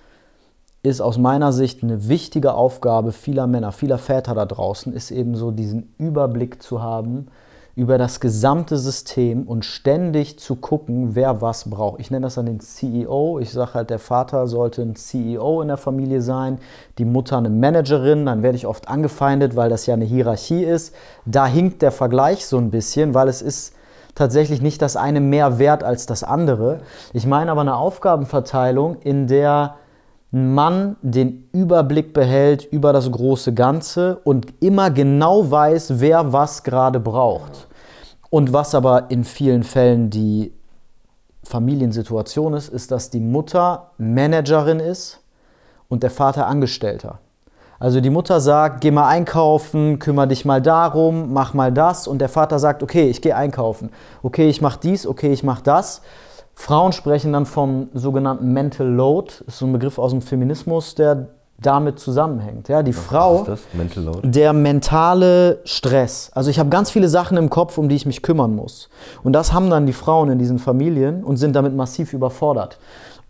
[0.82, 5.36] ist aus meiner Sicht eine wichtige Aufgabe vieler Männer, vieler Väter da draußen, ist eben
[5.36, 7.28] so diesen Überblick zu haben,
[7.76, 12.00] über das gesamte System und ständig zu gucken, wer was braucht.
[12.00, 13.40] Ich nenne das dann den CEO.
[13.40, 16.60] Ich sage halt, der Vater sollte ein CEO in der Familie sein,
[17.00, 18.28] die Mutter eine Managerin.
[18.28, 20.94] Dann werde ich oft angefeindet, weil das ja eine Hierarchie ist.
[21.26, 23.74] Da hinkt der Vergleich so ein bisschen, weil es ist
[24.14, 26.82] tatsächlich nicht das eine mehr wert als das andere.
[27.12, 29.78] Ich meine aber eine Aufgabenverteilung, in der
[30.34, 36.64] ein Mann den Überblick behält über das große Ganze und immer genau weiß, wer was
[36.64, 37.68] gerade braucht.
[38.32, 40.52] Und was aber in vielen Fällen die
[41.44, 45.20] Familiensituation ist, ist, dass die Mutter Managerin ist
[45.88, 47.20] und der Vater Angestellter.
[47.80, 52.08] Also die Mutter sagt, geh mal einkaufen, kümmere dich mal darum, mach mal das.
[52.08, 53.92] Und der Vater sagt, okay, ich gehe einkaufen.
[54.24, 56.02] Okay, ich mache dies, okay, ich mache das.
[56.56, 60.96] Frauen sprechen dann vom sogenannten Mental Load, das ist so ein Begriff aus dem Feminismus,
[60.96, 61.28] der
[61.60, 62.68] damit zusammenhängt.
[62.68, 63.48] Ja, die Was Frau?
[63.74, 66.32] Mental der mentale Stress.
[66.34, 68.90] Also ich habe ganz viele Sachen im Kopf, um die ich mich kümmern muss.
[69.24, 72.80] Und das haben dann die Frauen in diesen Familien und sind damit massiv überfordert.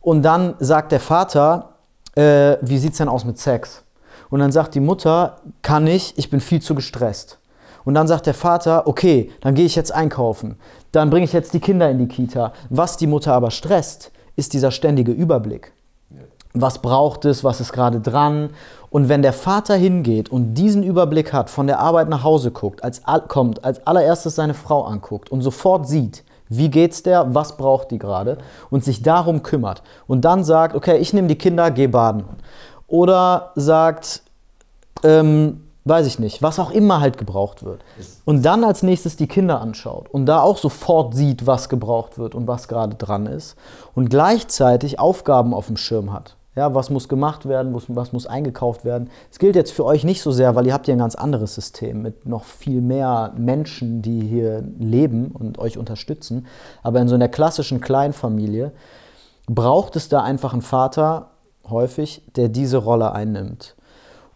[0.02, 1.76] Und dann sagt der Vater,
[2.16, 3.84] äh, wie sieht es denn aus mit Sex?
[4.30, 7.38] Und dann sagt die Mutter, kann ich, ich bin viel zu gestresst.
[7.86, 10.58] Und dann sagt der Vater, okay, dann gehe ich jetzt einkaufen.
[10.92, 12.54] Dann bringe ich jetzt die Kinder in die Kita.
[12.70, 15.74] Was die Mutter aber stresst, ist dieser ständige Überblick.
[16.54, 18.52] Was braucht es, was ist gerade dran?
[18.90, 22.84] Und wenn der Vater hingeht und diesen Überblick hat, von der Arbeit nach Hause guckt,
[22.84, 27.90] als, kommt, als allererstes seine Frau anguckt und sofort sieht, wie geht's der, was braucht
[27.90, 28.38] die gerade
[28.70, 32.24] und sich darum kümmert und dann sagt, okay, ich nehme die Kinder, geh baden.
[32.88, 34.22] Oder sagt,
[35.04, 37.82] ähm, weiß ich nicht, was auch immer halt gebraucht wird.
[38.26, 42.36] Und dann als nächstes die Kinder anschaut und da auch sofort sieht, was gebraucht wird
[42.36, 43.56] und was gerade dran ist
[43.94, 46.38] und gleichzeitig Aufgaben auf dem Schirm hat.
[46.56, 49.10] Ja, was muss gemacht werden, was, was muss eingekauft werden.
[49.32, 51.56] Es gilt jetzt für euch nicht so sehr, weil ihr habt ja ein ganz anderes
[51.56, 56.46] System mit noch viel mehr Menschen, die hier leben und euch unterstützen.
[56.84, 58.72] Aber in so einer klassischen Kleinfamilie
[59.48, 61.32] braucht es da einfach einen Vater,
[61.68, 63.76] häufig, der diese Rolle einnimmt.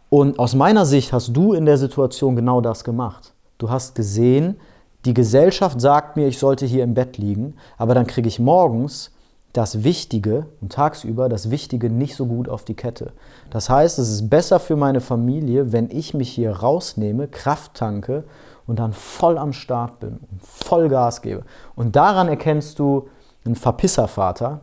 [0.09, 3.33] Und aus meiner Sicht hast du in der Situation genau das gemacht.
[3.57, 4.57] Du hast gesehen,
[5.05, 9.11] die Gesellschaft sagt mir, ich sollte hier im Bett liegen, aber dann kriege ich morgens
[9.53, 13.13] das Wichtige und tagsüber das Wichtige nicht so gut auf die Kette.
[13.49, 18.23] Das heißt, es ist besser für meine Familie, wenn ich mich hier rausnehme, Kraft tanke
[18.67, 21.43] und dann voll am Start bin und voll Gas gebe.
[21.75, 23.07] Und daran erkennst du
[23.45, 24.61] einen Verpisservater,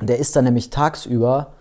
[0.00, 1.52] der ist dann nämlich tagsüber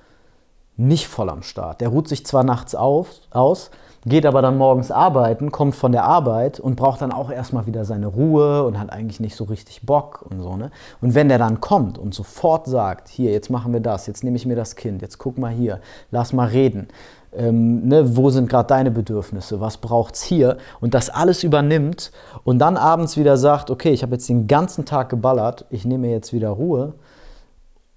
[0.79, 1.81] nicht voll am Start.
[1.81, 3.69] Der ruht sich zwar nachts auf, aus,
[4.05, 7.83] geht aber dann morgens arbeiten, kommt von der Arbeit und braucht dann auch erstmal wieder
[7.83, 10.55] seine Ruhe und hat eigentlich nicht so richtig Bock und so.
[10.55, 10.71] Ne?
[11.01, 14.37] Und wenn der dann kommt und sofort sagt, hier, jetzt machen wir das, jetzt nehme
[14.37, 16.87] ich mir das Kind, jetzt guck mal hier, lass mal reden.
[17.31, 22.11] Ähm, ne, wo sind gerade deine Bedürfnisse, was braucht's hier und das alles übernimmt
[22.43, 26.07] und dann abends wieder sagt, okay, ich habe jetzt den ganzen Tag geballert, ich nehme
[26.07, 26.93] jetzt wieder Ruhe,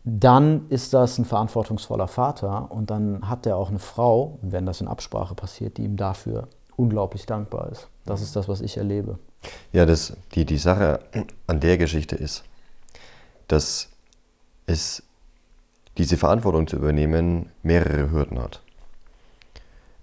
[0.05, 4.81] dann ist das ein verantwortungsvoller Vater und dann hat er auch eine Frau, wenn das
[4.81, 7.89] in Absprache passiert, die ihm dafür unglaublich dankbar ist.
[8.05, 9.19] Das ist das, was ich erlebe.
[9.73, 11.01] Ja, das, die, die Sache
[11.47, 12.43] an der Geschichte ist,
[13.47, 13.89] dass
[14.67, 15.03] es
[15.99, 18.61] diese Verantwortung zu übernehmen mehrere Hürden hat.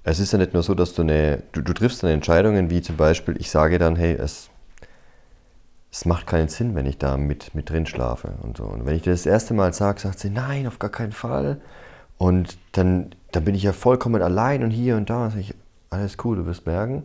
[0.04, 2.82] Es ist ja nicht nur so, dass du eine, du, du triffst dann Entscheidungen wie
[2.82, 4.50] zum Beispiel, ich sage dann, hey, es,
[5.92, 8.64] es macht keinen Sinn, wenn ich da mit, mit drin schlafe und so.
[8.64, 11.60] Und wenn ich dir das erste Mal sage, sagt sie, nein, auf gar keinen Fall.
[12.18, 15.26] Und dann, dann bin ich ja vollkommen allein und hier und da.
[15.26, 15.56] Und ich,
[15.90, 17.04] alles cool, du wirst merken,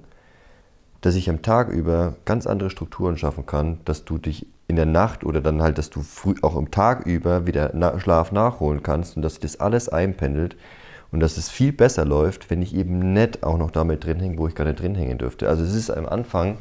[1.01, 4.87] dass ich am Tag über ganz andere Strukturen schaffen kann, dass du dich in der
[4.87, 8.83] Nacht oder dann halt, dass du früh auch am Tag über wieder na Schlaf nachholen
[8.83, 10.57] kannst und dass das alles einpendelt
[11.13, 14.39] und dass es viel besser läuft, wenn ich eben nicht auch noch damit drin hänge,
[14.39, 15.49] wo ich nicht drin hängen dürfte.
[15.49, 16.57] Also es ist am Anfang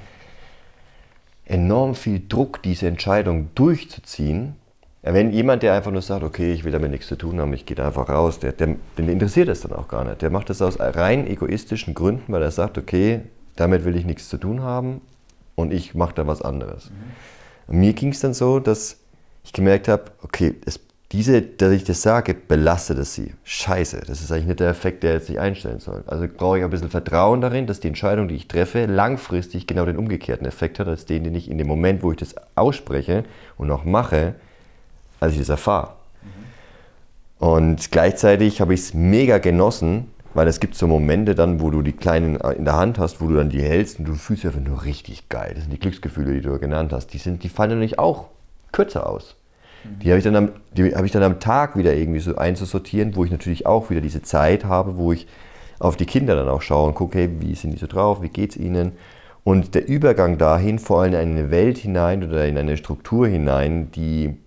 [1.46, 4.56] enorm viel Druck, diese Entscheidung durchzuziehen.
[5.02, 7.66] Wenn jemand, der einfach nur sagt, okay, ich will damit nichts zu tun haben, ich
[7.66, 10.22] gehe da einfach raus, der, der, den interessiert das dann auch gar nicht.
[10.22, 13.22] Der macht das aus rein egoistischen Gründen, weil er sagt, okay,
[13.58, 15.02] damit will ich nichts zu tun haben
[15.56, 16.90] und ich mache da was anderes.
[17.68, 18.98] Und mir ging es dann so, dass
[19.44, 20.80] ich gemerkt habe, okay, es,
[21.14, 23.34] diese, dass ich das sage, belastet es sie.
[23.44, 26.04] Scheiße, das ist eigentlich nicht der Effekt, der jetzt sich einstellen soll.
[26.08, 29.86] Also brauche ich ein bisschen Vertrauen darin, dass die Entscheidung, die ich treffe, langfristig genau
[29.86, 33.26] den umgekehrten Effekt hat, als den, den ich in dem Moment, wo ich das ausspreche
[33.58, 34.34] und auch mache,
[35.20, 35.94] als ich das erfahre.
[37.38, 41.84] Und gleichzeitig habe ich es mega genossen, weil es gibt so Momente dann, wo du
[41.84, 44.60] die Kleinen in der Hand hast, wo du dann die hältst und du fühlst einfach
[44.60, 45.52] nur richtig geil.
[45.54, 47.14] Das sind die Glücksgefühle, die du genannt hast.
[47.14, 48.30] Die, sind, die fallen nämlich auch
[48.72, 49.36] kürzer aus.
[50.02, 53.16] Die habe ich, dann am- die habe ich dann am Tag wieder irgendwie so einzusortieren,
[53.16, 55.28] wo ich natürlich auch wieder diese Zeit habe, wo ich
[55.80, 58.30] auf die Kinder dann auch schaue und gucke, hey, wie sind die so drauf, wie
[58.30, 58.94] geht's ihnen?
[59.44, 63.92] Und der Übergang dahin, vor allem in eine Welt hinein oder in eine Struktur hinein,
[63.92, 64.38] die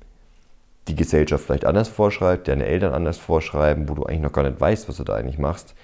[0.88, 4.60] die Gesellschaft vielleicht anders vorschreibt, deine Eltern anders vorschreiben, wo du eigentlich noch gar nicht
[4.60, 5.74] weißt, was du da eigentlich machst.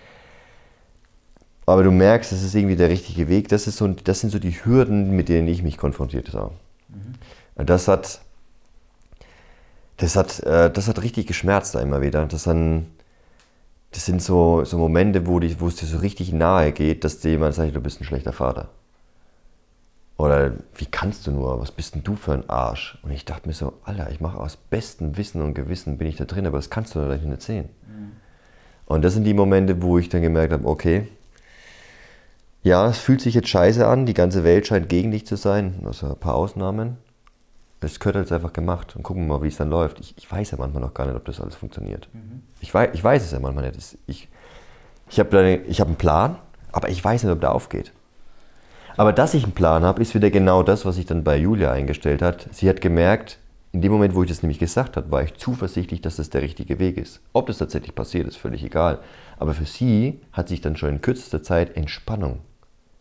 [1.67, 3.49] Aber du merkst, das ist irgendwie der richtige Weg.
[3.49, 6.53] Das, ist so, das sind so die Hürden, mit denen ich mich konfrontiert habe.
[7.57, 8.21] Und das hat,
[9.97, 12.25] das hat, äh, das hat richtig geschmerzt da immer wieder.
[12.27, 12.87] Das, dann,
[13.91, 17.21] das sind so, so Momente, wo, die, wo es dir so richtig nahe geht, dass
[17.21, 18.69] dir jemand sagt, du bist ein schlechter Vater.
[20.17, 21.61] Oder wie kannst du nur?
[21.61, 22.99] Was bist denn du für ein Arsch?
[23.03, 26.17] Und ich dachte mir so, Alter, ich mache aus bestem Wissen und Gewissen bin ich
[26.17, 27.69] da drin, aber das kannst du doch nicht sehen.
[28.87, 31.09] Und das sind die Momente, wo ich dann gemerkt habe, okay,
[32.63, 35.83] ja, es fühlt sich jetzt scheiße an, die ganze Welt scheint gegen dich zu sein,
[35.85, 36.99] außer ein paar Ausnahmen.
[37.83, 40.01] Es gehört jetzt einfach gemacht und gucken wir mal, wie es dann läuft.
[40.01, 42.09] Ich, ich, weiß ja manchmal noch gar nicht, ob das alles funktioniert.
[42.13, 42.43] Mhm.
[42.61, 43.99] Ich, weiß, ich weiß es ja manchmal nicht.
[44.07, 44.29] Ich,
[45.09, 46.37] ich habe hab einen Plan,
[46.71, 47.93] aber ich weiß nicht, ob der aufgeht.
[48.97, 51.73] Aber dass ich einen Plan habe, ist wieder genau das, was sich dann bei Julia
[51.73, 52.49] eingestellt hat.
[52.53, 53.39] Sie hat gemerkt,
[53.73, 56.43] in dem Moment, wo ich das nämlich gesagt habe, war ich zuversichtlich, dass das der
[56.43, 57.21] richtige Weg ist.
[57.33, 58.99] Ob das tatsächlich passiert, ist völlig egal.
[59.39, 62.41] Aber für sie hat sich dann schon in kürzester Zeit Entspannung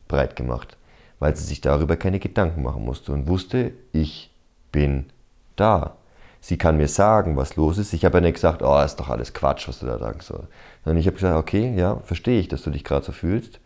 [0.08, 0.78] breit gemacht,
[1.20, 4.31] weil sie sich darüber keine Gedanken machen musste und wusste, ich
[4.72, 5.06] bin
[5.56, 5.96] da.
[6.40, 7.94] Sie kann mir sagen, was los ist.
[7.94, 10.28] Ich habe ja nicht gesagt, oh, ist doch alles Quatsch, was du da sagst.
[10.28, 13.60] Sondern ich habe gesagt, okay, ja, verstehe ich, dass du dich gerade so fühlst.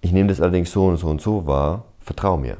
[0.00, 1.84] Ich nehme das allerdings so und so und so wahr.
[2.00, 2.56] Vertrau mir.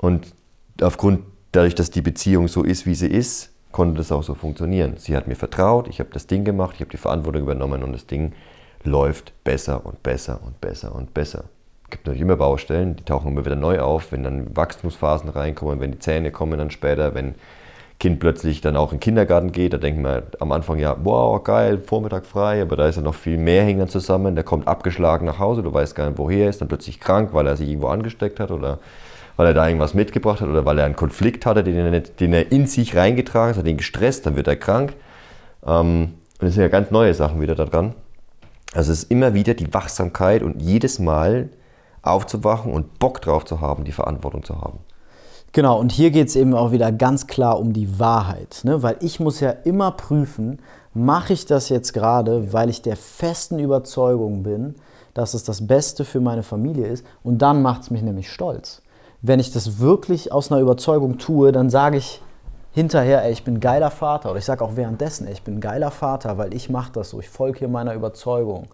[0.00, 0.32] Und
[0.80, 4.96] aufgrund, dadurch, dass die Beziehung so ist, wie sie ist, konnte das auch so funktionieren.
[4.98, 7.92] Sie hat mir vertraut, ich habe das Ding gemacht, ich habe die Verantwortung übernommen und
[7.92, 8.32] das Ding
[8.84, 11.44] läuft besser und besser und besser und besser
[11.90, 15.92] gibt natürlich immer Baustellen, die tauchen immer wieder neu auf, wenn dann Wachstumsphasen reinkommen, wenn
[15.92, 17.34] die Zähne kommen dann später, wenn
[18.00, 21.42] Kind plötzlich dann auch in den Kindergarten geht, da denkt man am Anfang ja, wow,
[21.42, 25.26] geil, Vormittag frei, aber da ist ja noch viel mehr hängen zusammen, der kommt abgeschlagen
[25.26, 27.68] nach Hause, du weißt gar nicht, woher er ist, dann plötzlich krank, weil er sich
[27.68, 28.78] irgendwo angesteckt hat oder
[29.36, 32.20] weil er da irgendwas mitgebracht hat oder weil er einen Konflikt hatte, den er, nicht,
[32.20, 34.94] den er in sich reingetragen hat, hat ihn gestresst, dann wird er krank.
[35.66, 37.94] Ähm, und es sind ja ganz neue Sachen wieder da dran.
[38.74, 41.48] Also es ist immer wieder die Wachsamkeit und jedes Mal
[42.02, 44.78] aufzuwachen und Bock drauf zu haben, die Verantwortung zu haben.
[45.52, 48.82] Genau, und hier geht es eben auch wieder ganz klar um die Wahrheit, ne?
[48.82, 50.58] weil ich muss ja immer prüfen,
[50.92, 54.74] mache ich das jetzt gerade, weil ich der festen Überzeugung bin,
[55.14, 58.82] dass es das Beste für meine Familie ist und dann macht es mich nämlich stolz.
[59.22, 62.22] Wenn ich das wirklich aus einer Überzeugung tue, dann sage ich
[62.72, 65.90] hinterher, ey, ich bin geiler Vater oder ich sage auch währenddessen, ey, ich bin geiler
[65.90, 68.68] Vater, weil ich mache das so, ich folge hier meiner Überzeugung.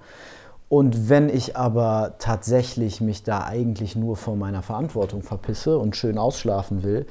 [0.68, 6.18] Und wenn ich aber tatsächlich mich da eigentlich nur von meiner Verantwortung verpisse und schön
[6.18, 7.06] ausschlafen will,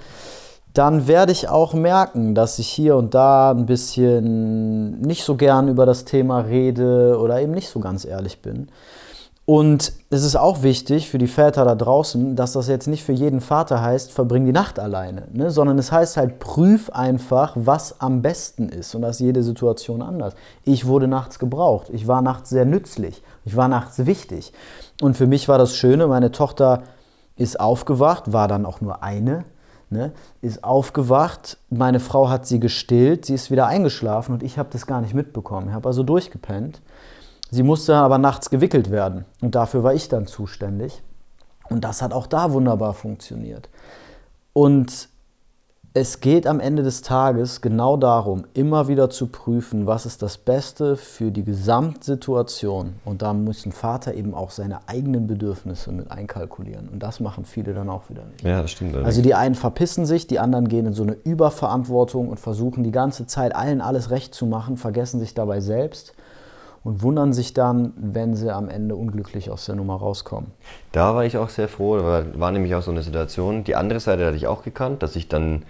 [0.74, 5.68] dann werde ich auch merken, dass ich hier und da ein bisschen nicht so gern
[5.68, 8.70] über das Thema rede oder eben nicht so ganz ehrlich bin.
[9.46, 13.12] Und es ist auch wichtig für die Väter da draußen, dass das jetzt nicht für
[13.12, 15.52] jeden Vater heißt, verbring die Nacht alleine, ne?
[15.52, 18.96] sondern es heißt halt, prüf einfach, was am besten ist.
[18.96, 20.34] Und das ist jede Situation anders.
[20.64, 21.90] Ich wurde nachts gebraucht.
[21.92, 23.22] Ich war nachts sehr nützlich.
[23.46, 24.54] Ich war nachts wichtig.
[25.02, 26.84] Und für mich war das Schöne, meine Tochter
[27.36, 29.46] ist aufgewacht, war dann auch nur eine,
[29.90, 30.12] ne?
[30.42, 31.58] ist aufgewacht.
[31.70, 35.14] Meine Frau hat sie gestillt, sie ist wieder eingeschlafen und ich habe das gar nicht
[35.14, 35.70] mitbekommen.
[35.70, 36.82] Ich habe also durchgepennt.
[37.50, 41.02] Sie musste aber nachts gewickelt werden und dafür war ich dann zuständig.
[41.70, 43.70] Und das hat auch da wunderbar funktioniert.
[44.54, 45.10] Und
[45.96, 50.40] es geht am Ende des Tages genau darum, immer wieder zu prüfen, was ist das
[50.40, 52.96] Beste für die Gesamtsituation.
[53.06, 56.90] Und da muss ein Vater eben auch seine eigenen Bedürfnisse mit einkalkulieren.
[56.90, 58.42] Und das machen viele dann auch wieder nicht.
[58.42, 58.96] Ja, das stimmt.
[58.96, 62.92] Also die einen verpissen sich, die anderen gehen in so eine Überverantwortung und versuchen die
[62.92, 66.16] ganze Zeit allen alles recht zu machen, vergessen sich dabei selbst
[66.84, 70.50] und wundern sich dann, wenn sie am Ende unglücklich aus der Nummer rauskommen.
[70.92, 73.64] Da war ich auch sehr froh, da war nämlich auch so eine Situation.
[73.64, 75.62] Die andere Seite hatte ich auch gekannt, dass ich dann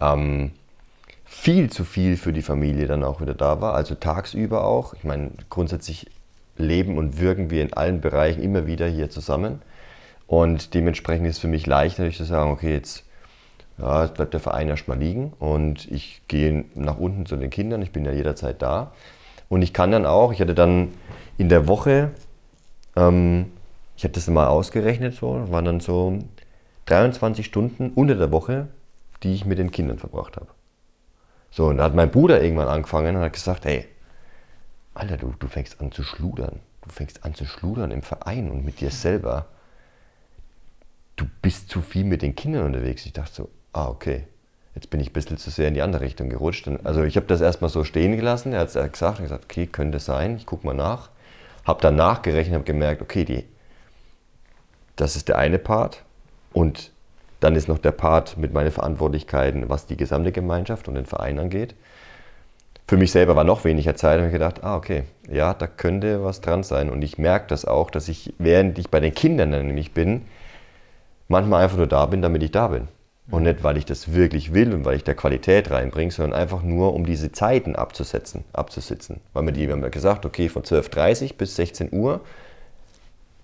[0.00, 0.52] ähm,
[1.24, 4.94] viel zu viel für die Familie dann auch wieder da war, also tagsüber auch.
[4.94, 6.06] Ich meine, grundsätzlich
[6.56, 9.62] leben und wirken wir in allen Bereichen immer wieder hier zusammen.
[10.26, 13.04] Und dementsprechend ist es für mich leichter, zu sagen, okay, jetzt
[13.78, 17.92] ja, bleibt der Verein erstmal liegen und ich gehe nach unten zu den Kindern, ich
[17.92, 18.92] bin ja jederzeit da.
[19.48, 20.88] Und ich kann dann auch, ich hatte dann
[21.38, 22.10] in der Woche,
[22.94, 23.46] ähm,
[23.96, 26.18] ich habe das mal ausgerechnet, so, waren dann so
[26.86, 28.68] 23 Stunden unter der Woche,
[29.22, 30.48] die ich mit den Kindern verbracht habe.
[31.50, 33.86] So, und da hat mein Bruder irgendwann angefangen und hat gesagt, hey,
[34.94, 36.60] Alter, du, du fängst an zu schludern.
[36.82, 39.46] Du fängst an zu schludern im Verein und mit dir selber.
[41.16, 43.04] Du bist zu viel mit den Kindern unterwegs.
[43.04, 44.26] Ich dachte so, ah, okay
[44.74, 46.68] jetzt bin ich ein bisschen zu sehr in die andere Richtung gerutscht.
[46.84, 48.52] also ich habe das erstmal so stehen gelassen.
[48.52, 51.10] Er hat es gesagt, er gesagt, okay, könnte sein, ich gucke mal nach.
[51.64, 53.44] Habe dann nachgerechnet, habe gemerkt, okay, die,
[54.96, 56.02] das ist der eine Part.
[56.52, 56.89] Und
[57.40, 61.38] dann ist noch der Part mit meinen Verantwortlichkeiten, was die gesamte Gemeinschaft und den Verein
[61.38, 61.74] angeht.
[62.86, 66.24] Für mich selber war noch weniger Zeit und ich gedacht, ah, okay, ja, da könnte
[66.24, 66.90] was dran sein.
[66.90, 70.22] Und ich merke das auch, dass ich, während ich bei den Kindern nämlich bin,
[71.28, 72.88] manchmal einfach nur da bin, damit ich da bin.
[73.30, 76.62] Und nicht, weil ich das wirklich will und weil ich da Qualität reinbringe, sondern einfach
[76.62, 79.20] nur, um diese Zeiten abzusetzen, abzusitzen.
[79.32, 82.22] Weil wir die haben gesagt, okay, von 12.30 bis 16 Uhr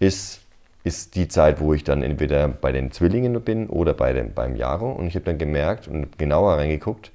[0.00, 0.40] ist,
[0.86, 4.54] ist die Zeit, wo ich dann entweder bei den Zwillingen bin oder bei dem, beim
[4.54, 4.92] Jaro.
[4.92, 7.10] Und ich habe dann gemerkt und genauer reingeguckt,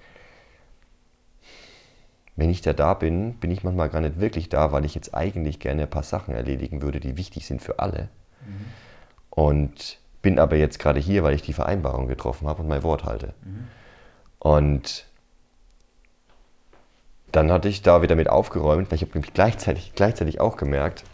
[2.35, 5.15] wenn ich da da bin, bin ich manchmal gar nicht wirklich da, weil ich jetzt
[5.15, 8.09] eigentlich gerne ein paar Sachen erledigen würde, die wichtig sind für alle.
[8.45, 8.65] Mhm.
[9.29, 13.05] Und bin aber jetzt gerade hier, weil ich die Vereinbarung getroffen habe und mein Wort
[13.05, 13.33] halte.
[13.45, 13.67] Mhm.
[14.39, 15.05] Und
[17.31, 21.05] dann hatte ich da wieder mit aufgeräumt, weil ich habe nämlich gleichzeitig, gleichzeitig auch gemerkt,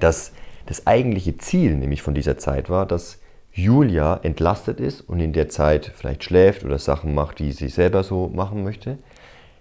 [0.00, 0.32] dass
[0.66, 3.18] das eigentliche Ziel nämlich von dieser Zeit war, dass
[3.52, 8.02] Julia entlastet ist und in der Zeit vielleicht schläft oder Sachen macht, die sie selber
[8.02, 8.98] so machen möchte.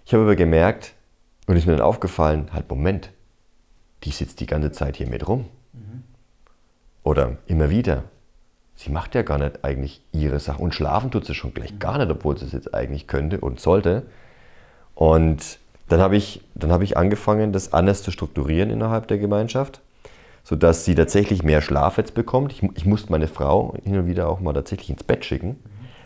[0.06, 0.94] Ich habe aber gemerkt
[1.46, 3.12] und ist mir dann aufgefallen, halt Moment,
[4.04, 5.46] die sitzt die ganze Zeit hier mit rum.
[5.74, 6.04] Mhm.
[7.04, 8.04] Oder immer wieder.
[8.76, 11.80] Sie macht ja gar nicht eigentlich ihre Sache und schlafen tut sie schon gleich mhm.
[11.80, 14.08] gar nicht, obwohl sie es jetzt eigentlich könnte und sollte.
[14.96, 19.82] Und dann habe ich, hab ich angefangen, das anders zu strukturieren innerhalb der Gemeinschaft
[20.44, 22.52] sodass sie tatsächlich mehr Schlaf jetzt bekommt.
[22.52, 25.58] Ich, ich musste meine Frau hin und wieder auch mal tatsächlich ins Bett schicken,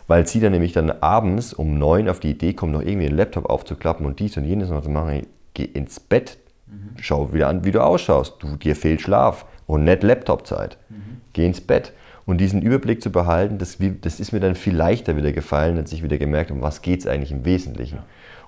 [0.06, 3.16] weil sie dann nämlich dann abends um neun auf die Idee kommt, noch irgendwie den
[3.16, 5.26] Laptop aufzuklappen und dies und jenes noch zu machen.
[5.54, 6.38] Geh ins Bett,
[7.00, 8.34] schau wieder an, wie du ausschaust.
[8.40, 10.78] Du, dir fehlt Schlaf und nicht Laptopzeit.
[10.88, 11.20] Mhm.
[11.32, 11.92] Geh ins Bett.
[12.26, 15.92] Und diesen Überblick zu behalten, das, das, ist mir dann viel leichter wieder gefallen, als
[15.92, 18.00] ich wieder gemerkt, um was geht es eigentlich im Wesentlichen.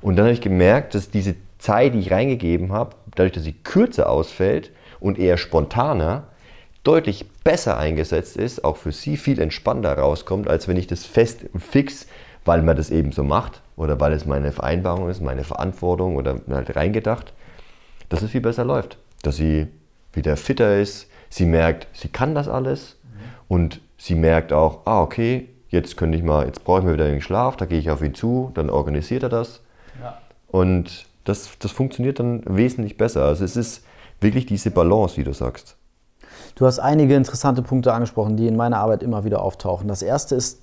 [0.03, 3.55] Und dann habe ich gemerkt, dass diese Zeit, die ich reingegeben habe, dadurch, dass sie
[3.55, 4.71] kürzer ausfällt,
[5.01, 6.25] und eher spontaner
[6.85, 11.45] deutlich besser eingesetzt ist, auch für sie viel entspannter rauskommt, als wenn ich das fest
[11.53, 12.07] und fix,
[12.45, 16.41] weil man das eben so macht oder weil es meine Vereinbarung ist, meine Verantwortung oder
[16.51, 17.33] halt reingedacht,
[18.09, 18.99] dass es viel besser läuft.
[19.23, 19.67] Dass sie
[20.13, 22.97] wieder fitter ist, sie merkt, sie kann das alles
[23.49, 27.09] und sie merkt auch, ah, okay, jetzt könnte ich mal, jetzt brauche ich mir wieder
[27.09, 29.61] den Schlaf, da gehe ich auf ihn zu, dann organisiert er das.
[30.03, 30.19] Ja.
[30.49, 33.25] Und das, das funktioniert dann wesentlich besser.
[33.25, 33.85] Also es ist
[34.21, 35.77] wirklich diese Balance, wie du sagst.
[36.55, 39.89] Du hast einige interessante Punkte angesprochen, die in meiner Arbeit immer wieder auftauchen.
[39.89, 40.61] Das erste ist,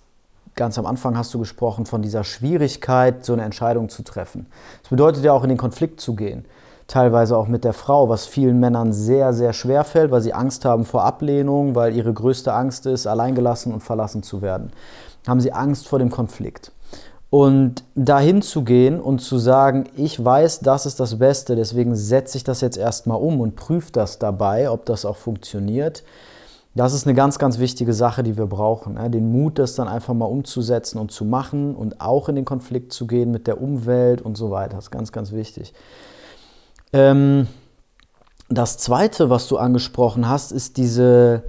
[0.55, 4.47] ganz am Anfang hast du gesprochen von dieser Schwierigkeit, so eine Entscheidung zu treffen.
[4.81, 6.45] Das bedeutet ja auch in den Konflikt zu gehen.
[6.87, 10.63] Teilweise auch mit der Frau, was vielen Männern sehr, sehr schwer fällt, weil sie Angst
[10.63, 14.71] haben vor Ablehnung, weil ihre größte Angst ist, alleingelassen und verlassen zu werden.
[15.27, 16.71] Haben sie Angst vor dem Konflikt.
[17.29, 22.37] Und dahin zu gehen und zu sagen, ich weiß, das ist das Beste, deswegen setze
[22.37, 26.03] ich das jetzt erstmal um und prüfe das dabei, ob das auch funktioniert.
[26.73, 28.97] Das ist eine ganz, ganz wichtige Sache, die wir brauchen.
[29.11, 32.93] Den Mut, das dann einfach mal umzusetzen und zu machen und auch in den Konflikt
[32.93, 34.75] zu gehen mit der Umwelt und so weiter.
[34.75, 35.73] Das ist ganz, ganz wichtig.
[36.93, 37.47] Ähm,
[38.47, 41.43] das Zweite, was du angesprochen hast, ist diese,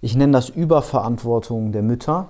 [0.00, 2.28] ich nenne das Überverantwortung der Mütter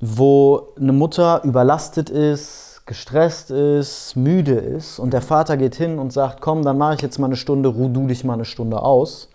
[0.00, 6.12] wo eine Mutter überlastet ist, gestresst ist, müde ist und der Vater geht hin und
[6.12, 8.80] sagt, komm, dann mache ich jetzt mal eine Stunde, ruh du dich mal eine Stunde
[8.80, 9.28] aus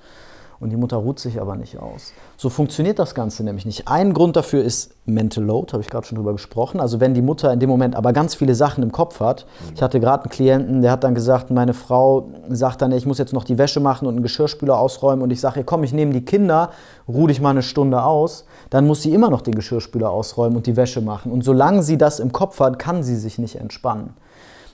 [0.62, 2.14] und die Mutter ruht sich aber nicht aus.
[2.38, 3.88] So funktioniert das Ganze nämlich nicht.
[3.88, 6.80] Ein Grund dafür ist Mental Load, habe ich gerade schon drüber gesprochen.
[6.80, 9.48] Also wenn die Mutter in dem Moment aber ganz viele Sachen im Kopf hat.
[9.74, 13.18] Ich hatte gerade einen Klienten, der hat dann gesagt, meine Frau sagt dann, ich muss
[13.18, 16.14] jetzt noch die Wäsche machen und einen Geschirrspüler ausräumen und ich sage, komm, ich nehme
[16.14, 16.70] die Kinder,
[17.08, 18.46] ruh dich mal eine Stunde aus.
[18.70, 21.32] Dann muss sie immer noch den Geschirrspüler ausräumen und die Wäsche machen.
[21.32, 24.14] Und solange sie das im Kopf hat, kann sie sich nicht entspannen.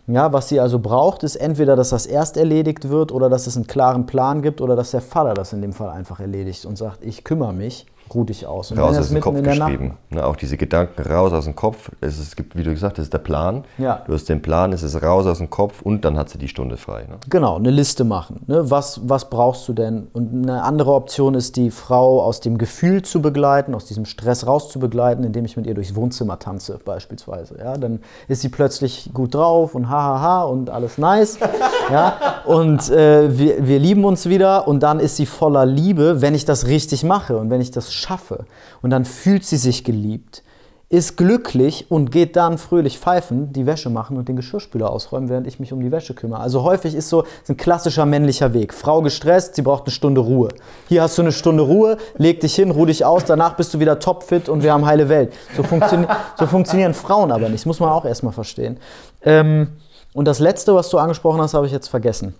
[0.09, 3.57] Ja, was sie also braucht, ist entweder, dass das erst erledigt wird oder dass es
[3.57, 6.77] einen klaren Plan gibt oder dass der Vater das in dem Fall einfach erledigt und
[6.77, 8.71] sagt, ich kümmere mich ruh dich aus.
[8.71, 9.97] Und raus aus dem Kopf geschrieben.
[10.09, 11.91] Ne, auch diese Gedanken raus aus dem Kopf.
[12.01, 13.63] Es, es gibt, wie du gesagt hast, ist der Plan.
[13.77, 14.03] Ja.
[14.05, 16.47] Du hast den Plan, es ist raus aus dem Kopf und dann hat sie die
[16.47, 17.01] Stunde frei.
[17.01, 17.17] Ne?
[17.29, 18.41] Genau, eine Liste machen.
[18.47, 18.69] Ne?
[18.69, 20.07] Was, was brauchst du denn?
[20.13, 24.47] Und eine andere Option ist, die Frau aus dem Gefühl zu begleiten, aus diesem Stress
[24.47, 27.57] raus zu begleiten, indem ich mit ihr durchs Wohnzimmer tanze, beispielsweise.
[27.57, 27.77] Ja?
[27.77, 31.39] Dann ist sie plötzlich gut drauf und hahaha und alles nice.
[31.91, 32.17] ja?
[32.45, 36.45] Und äh, wir, wir lieben uns wieder und dann ist sie voller Liebe, wenn ich
[36.45, 38.45] das richtig mache und wenn ich das schaffe.
[38.81, 40.43] Und dann fühlt sie sich geliebt,
[40.89, 45.45] ist glücklich und geht dann fröhlich pfeifen, die Wäsche machen und den Geschirrspüler ausräumen, während
[45.45, 46.39] ich mich um die Wäsche kümmere.
[46.39, 48.73] Also häufig ist so ist ein klassischer männlicher Weg.
[48.73, 50.47] Frau gestresst, sie braucht eine Stunde Ruhe.
[50.87, 53.79] Hier hast du eine Stunde Ruhe, leg dich hin, ruh dich aus, danach bist du
[53.79, 55.33] wieder topfit und wir haben heile Welt.
[55.57, 56.05] So, funktio
[56.39, 58.77] so funktionieren Frauen aber nicht, muss man auch erstmal verstehen.
[59.23, 59.67] Ähm,
[60.13, 62.33] und das Letzte, was du angesprochen hast, habe ich jetzt vergessen.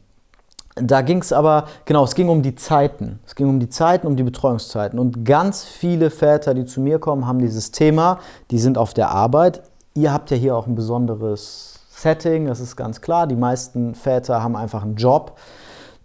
[0.82, 3.20] Da ging es aber, genau, es ging um die Zeiten.
[3.26, 5.00] Es ging um die Zeiten, um die Betreuungszeiten.
[5.00, 8.20] Und ganz viele Väter, die zu mir kommen, haben dieses Thema,
[8.52, 9.62] die sind auf der Arbeit.
[9.94, 13.26] Ihr habt ja hier auch ein besonderes Setting, das ist ganz klar.
[13.26, 15.38] Die meisten Väter haben einfach einen Job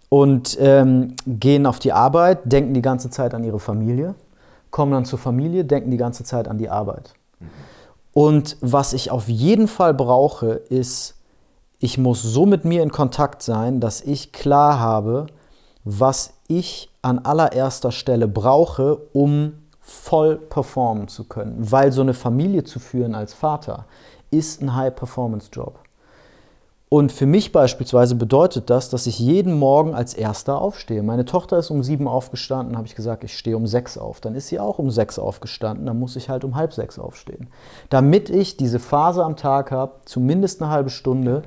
[0.09, 4.15] und ähm, gehen auf die Arbeit, denken die ganze Zeit an ihre Familie,
[4.71, 7.13] kommen dann zur Familie, denken die ganze Zeit an die Arbeit.
[8.13, 11.15] Und was ich auf jeden Fall brauche, ist
[11.83, 15.27] ich muss so mit mir in Kontakt sein, dass ich klar habe,
[15.83, 21.57] was ich an allererster Stelle brauche, um voll performen zu können.
[21.59, 23.85] Weil so eine Familie zu führen als Vater
[24.31, 25.77] ist ein High-Performance-Job.
[26.93, 31.01] Und für mich beispielsweise bedeutet das, dass ich jeden Morgen als Erster aufstehe.
[31.01, 34.21] Meine Tochter ist um sieben aufgestanden, habe ich gesagt, ich stehe um sechs auf.
[34.21, 37.47] Dann ist sie auch um sechs aufgestanden, dann muss ich halt um halb sechs aufstehen.
[37.89, 41.41] Damit ich diese Phase am Tag habe, zumindest eine halbe Stunde,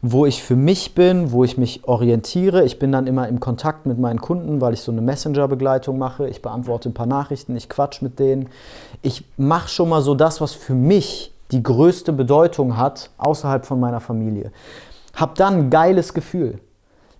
[0.00, 2.62] wo ich für mich bin, wo ich mich orientiere.
[2.62, 6.28] Ich bin dann immer im Kontakt mit meinen Kunden, weil ich so eine Messenger-Begleitung mache.
[6.28, 8.48] Ich beantworte ein paar Nachrichten, ich quatsch mit denen.
[9.02, 13.78] Ich mache schon mal so das, was für mich die größte Bedeutung hat außerhalb von
[13.78, 14.50] meiner Familie.
[15.14, 16.60] Hab dann ein geiles Gefühl.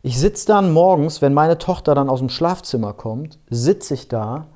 [0.02, 4.46] Ich sitze dann morgens, wenn meine Tochter dann aus dem Schlafzimmer kommt, sitze ich da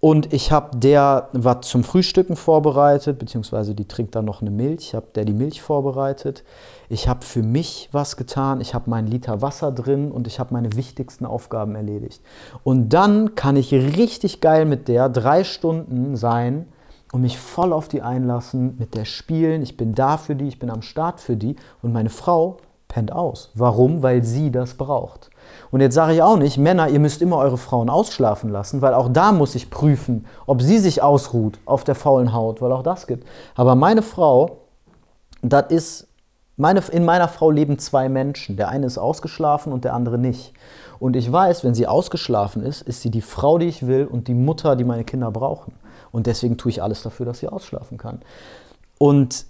[0.00, 4.78] und ich habe der was zum Frühstücken vorbereitet, beziehungsweise die trinkt dann noch eine Milch.
[4.80, 6.44] Ich habe der die Milch vorbereitet.
[6.88, 8.60] Ich habe für mich was getan.
[8.60, 12.22] Ich habe meinen Liter Wasser drin und ich habe meine wichtigsten Aufgaben erledigt.
[12.62, 16.66] Und dann kann ich richtig geil mit der drei Stunden sein
[17.12, 19.62] und mich voll auf die einlassen, mit der spielen.
[19.62, 21.56] Ich bin da für die, ich bin am Start für die.
[21.82, 23.50] Und meine Frau pennt aus.
[23.54, 24.02] Warum?
[24.02, 25.30] Weil sie das braucht.
[25.70, 28.94] Und jetzt sage ich auch nicht, Männer, ihr müsst immer eure Frauen ausschlafen lassen, weil
[28.94, 32.82] auch da muss ich prüfen, ob sie sich ausruht auf der faulen Haut, weil auch
[32.82, 33.26] das gibt.
[33.54, 34.58] Aber meine Frau,
[35.42, 36.08] das ist,
[36.56, 38.56] meine, in meiner Frau leben zwei Menschen.
[38.56, 40.52] Der eine ist ausgeschlafen und der andere nicht.
[40.98, 44.28] Und ich weiß, wenn sie ausgeschlafen ist, ist sie die Frau, die ich will und
[44.28, 45.72] die Mutter, die meine Kinder brauchen.
[46.18, 48.22] Und deswegen tue ich alles dafür, dass sie ausschlafen kann.
[48.98, 49.46] Und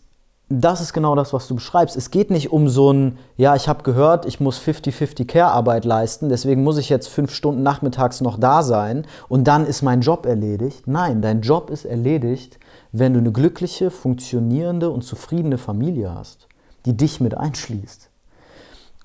[0.50, 1.96] das ist genau das, was du beschreibst.
[1.96, 6.28] Es geht nicht um so ein, ja, ich habe gehört, ich muss 50-50 Care-Arbeit leisten,
[6.28, 10.26] deswegen muss ich jetzt fünf Stunden nachmittags noch da sein und dann ist mein Job
[10.26, 10.86] erledigt.
[10.86, 12.58] Nein, dein Job ist erledigt,
[12.92, 16.48] wenn du eine glückliche, funktionierende und zufriedene Familie hast,
[16.84, 18.10] die dich mit einschließt.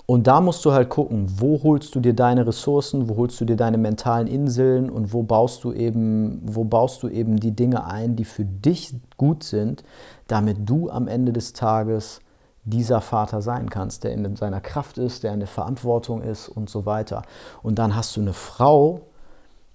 [0.06, 3.46] Und da musst du halt gucken, wo holst du dir deine Ressourcen, wo holst du
[3.46, 7.86] dir deine mentalen Inseln und wo baust du eben, wo baust du eben die Dinge
[7.86, 9.82] ein, die für dich gut sind,
[10.28, 12.20] damit du am Ende des Tages
[12.64, 16.68] dieser Vater sein kannst, der in seiner Kraft ist, der in der Verantwortung ist und
[16.68, 17.22] so weiter.
[17.62, 19.02] Und dann hast du eine Frau,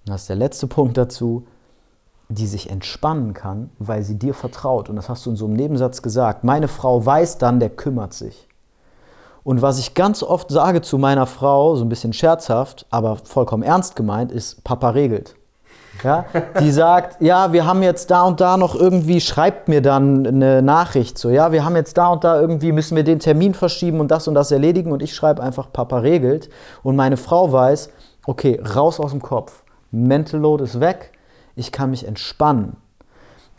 [0.06, 1.46] das ist der letzte Punkt dazu,
[2.28, 4.88] die sich entspannen kann, weil sie dir vertraut.
[4.88, 6.44] Und das hast du in so einem Nebensatz gesagt.
[6.44, 8.46] Meine Frau weiß dann, der kümmert sich.
[9.42, 13.62] Und was ich ganz oft sage zu meiner Frau, so ein bisschen scherzhaft, aber vollkommen
[13.62, 15.34] ernst gemeint, ist, Papa regelt.
[16.02, 16.24] Ja,
[16.60, 20.62] die sagt, ja, wir haben jetzt da und da noch irgendwie, schreibt mir dann eine
[20.62, 24.00] Nachricht so, ja, wir haben jetzt da und da irgendwie, müssen wir den Termin verschieben
[24.00, 26.48] und das und das erledigen und ich schreibe einfach, Papa regelt.
[26.82, 27.90] Und meine Frau weiß,
[28.26, 31.12] okay, raus aus dem Kopf, Mental Load ist weg,
[31.56, 32.76] ich kann mich entspannen.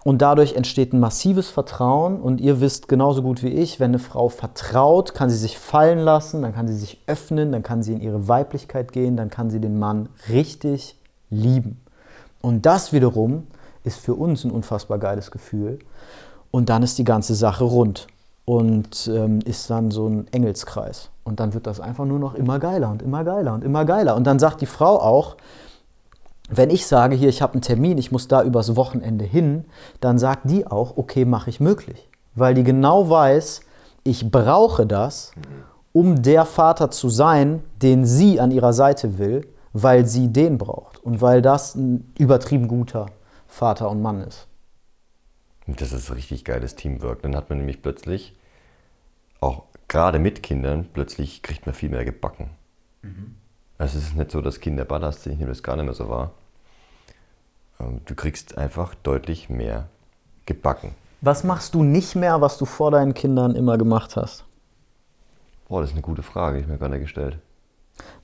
[0.03, 2.19] Und dadurch entsteht ein massives Vertrauen.
[2.19, 5.99] Und ihr wisst genauso gut wie ich, wenn eine Frau vertraut, kann sie sich fallen
[5.99, 9.49] lassen, dann kann sie sich öffnen, dann kann sie in ihre Weiblichkeit gehen, dann kann
[9.49, 10.97] sie den Mann richtig
[11.29, 11.81] lieben.
[12.41, 13.45] Und das wiederum
[13.83, 15.79] ist für uns ein unfassbar geiles Gefühl.
[16.49, 18.07] Und dann ist die ganze Sache rund
[18.45, 21.09] und ähm, ist dann so ein Engelskreis.
[21.23, 24.15] Und dann wird das einfach nur noch immer geiler und immer geiler und immer geiler.
[24.15, 25.37] Und dann sagt die Frau auch,
[26.51, 29.65] wenn ich sage, hier, ich habe einen Termin, ich muss da übers Wochenende hin,
[30.01, 32.09] dann sagt die auch, okay, mache ich möglich.
[32.35, 33.61] Weil die genau weiß,
[34.03, 35.31] ich brauche das,
[35.93, 41.03] um der Vater zu sein, den sie an ihrer Seite will, weil sie den braucht
[41.03, 43.07] und weil das ein übertrieben guter
[43.47, 44.47] Vater und Mann ist.
[45.67, 47.21] Das ist richtig geiles Teamwork.
[47.21, 48.35] Dann hat man nämlich plötzlich,
[49.39, 52.49] auch gerade mit Kindern, plötzlich kriegt man viel mehr gebacken.
[53.03, 53.35] Mhm.
[53.77, 55.93] Also es ist nicht so, dass Kinder Ballast sind, ich nehme das gar nicht mehr
[55.93, 56.31] so wahr.
[58.05, 59.87] Du kriegst einfach deutlich mehr
[60.45, 60.95] gebacken.
[61.21, 64.43] Was machst du nicht mehr, was du vor deinen Kindern immer gemacht hast?
[65.67, 67.37] Boah, das ist eine gute Frage, die ich mir gerade gestellt.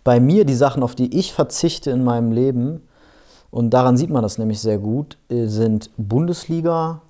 [0.04, 2.82] Bei mir, die Sachen, auf die ich verzichte in meinem Leben,
[3.52, 7.02] und daran sieht man das nämlich sehr gut, äh, sind Bundesliga,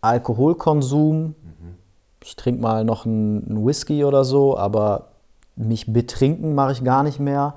[0.00, 1.28] Alkoholkonsum.
[1.28, 1.34] Mhm.
[2.22, 5.08] Ich trinke mal noch einen Whisky oder so, aber
[5.56, 7.54] mich betrinken mache ich gar nicht mehr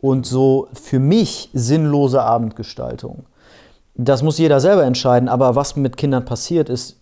[0.00, 3.26] und so für mich sinnlose Abendgestaltung.
[3.94, 6.96] Das muss jeder selber entscheiden, aber was mit Kindern passiert ist,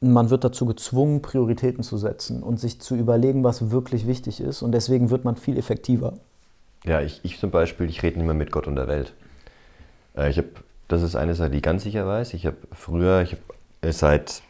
[0.00, 4.62] man wird dazu gezwungen, Prioritäten zu setzen und sich zu überlegen, was wirklich wichtig ist
[4.62, 6.14] und deswegen wird man viel effektiver.
[6.84, 9.12] Ja, ich, ich zum Beispiel, ich rede nicht mehr mit Gott und der Welt.
[10.16, 10.48] Äh, ich habe,
[10.86, 12.34] das ist eine Sache, die ich ganz sicher weiß.
[12.34, 13.42] Ich habe früher, ich habe
[13.80, 14.42] äh, seit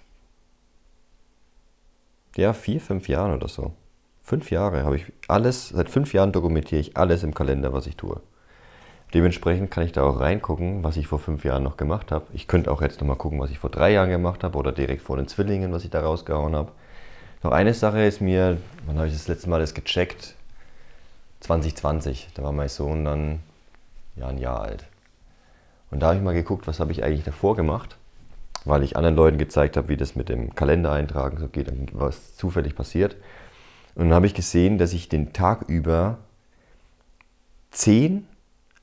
[2.37, 3.73] ja, vier, fünf Jahren oder so,
[4.29, 7.97] Fünf Jahre habe ich alles, seit fünf Jahren dokumentiere ich alles im Kalender, was ich
[7.97, 8.21] tue.
[9.15, 12.27] Dementsprechend kann ich da auch reingucken, was ich vor fünf Jahren noch gemacht habe.
[12.35, 15.01] Ich könnte auch jetzt nochmal gucken, was ich vor drei Jahren gemacht habe oder direkt
[15.01, 16.73] vor den Zwillingen, was ich da rausgehauen habe.
[17.43, 20.35] Noch eine Sache ist mir, wann habe ich das letzte Mal das gecheckt?
[21.41, 23.41] 2020, da war mein Sohn dann
[24.15, 24.85] ja, ein Jahr alt.
[25.91, 27.97] Und da habe ich mal geguckt, was habe ich eigentlich davor gemacht,
[28.67, 32.37] weil ich anderen Leuten gezeigt habe, wie das mit dem Kalender eintragen so geht, was
[32.37, 33.17] zufällig passiert.
[33.99, 36.19] Und dann habe ich gesehen, dass ich den Tag über
[37.73, 38.29] zehn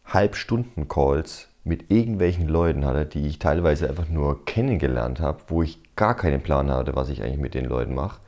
[0.06, 6.18] Halbstunden-Calls mit irgendwelchen Leuten hatte, die ich teilweise einfach nur kennengelernt habe, wo ich gar
[6.18, 8.20] keinen Plan hatte, was ich eigentlich mit den Leuten mache.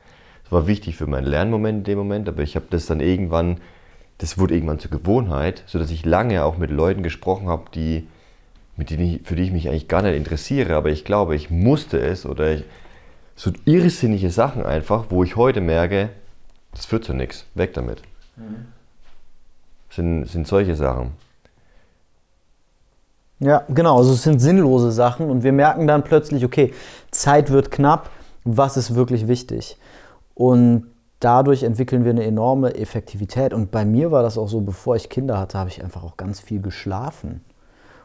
[0.44, 3.58] Das war wichtig für meinen Lernmoment in dem Moment, aber ich habe das dann irgendwann,
[4.16, 8.08] das wurde irgendwann zur Gewohnheit, sodass ich lange auch mit Leuten gesprochen habe, die,
[8.78, 11.50] mit denen ich, für die ich mich eigentlich gar nicht interessiere, aber ich glaube, ich
[11.50, 12.64] musste es oder ich,
[13.36, 16.08] so irrsinnige Sachen einfach, wo ich heute merke,
[16.78, 18.02] das führt zu nichts, weg damit.
[18.36, 18.68] Mhm.
[19.90, 21.10] Sind, sind solche Sachen.
[23.40, 26.72] Ja, genau, also es sind sinnlose Sachen und wir merken dann plötzlich, okay,
[27.10, 28.10] Zeit wird knapp,
[28.44, 29.76] was ist wirklich wichtig?
[30.34, 30.86] Und
[31.18, 33.52] dadurch entwickeln wir eine enorme Effektivität.
[33.52, 36.16] Und bei mir war das auch so, bevor ich Kinder hatte, habe ich einfach auch
[36.16, 37.44] ganz viel geschlafen.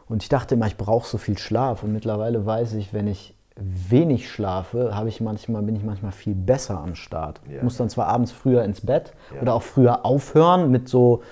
[0.08, 1.84] Und ich dachte immer, ich brauche so viel Schlaf.
[1.84, 6.34] Und mittlerweile weiß ich, wenn ich wenig schlafe, habe ich manchmal, bin ich manchmal viel
[6.34, 7.40] besser am Start.
[7.48, 7.58] Ja.
[7.58, 9.42] Ich muss dann zwar abends früher ins Bett ja.
[9.42, 11.22] oder auch früher aufhören mit so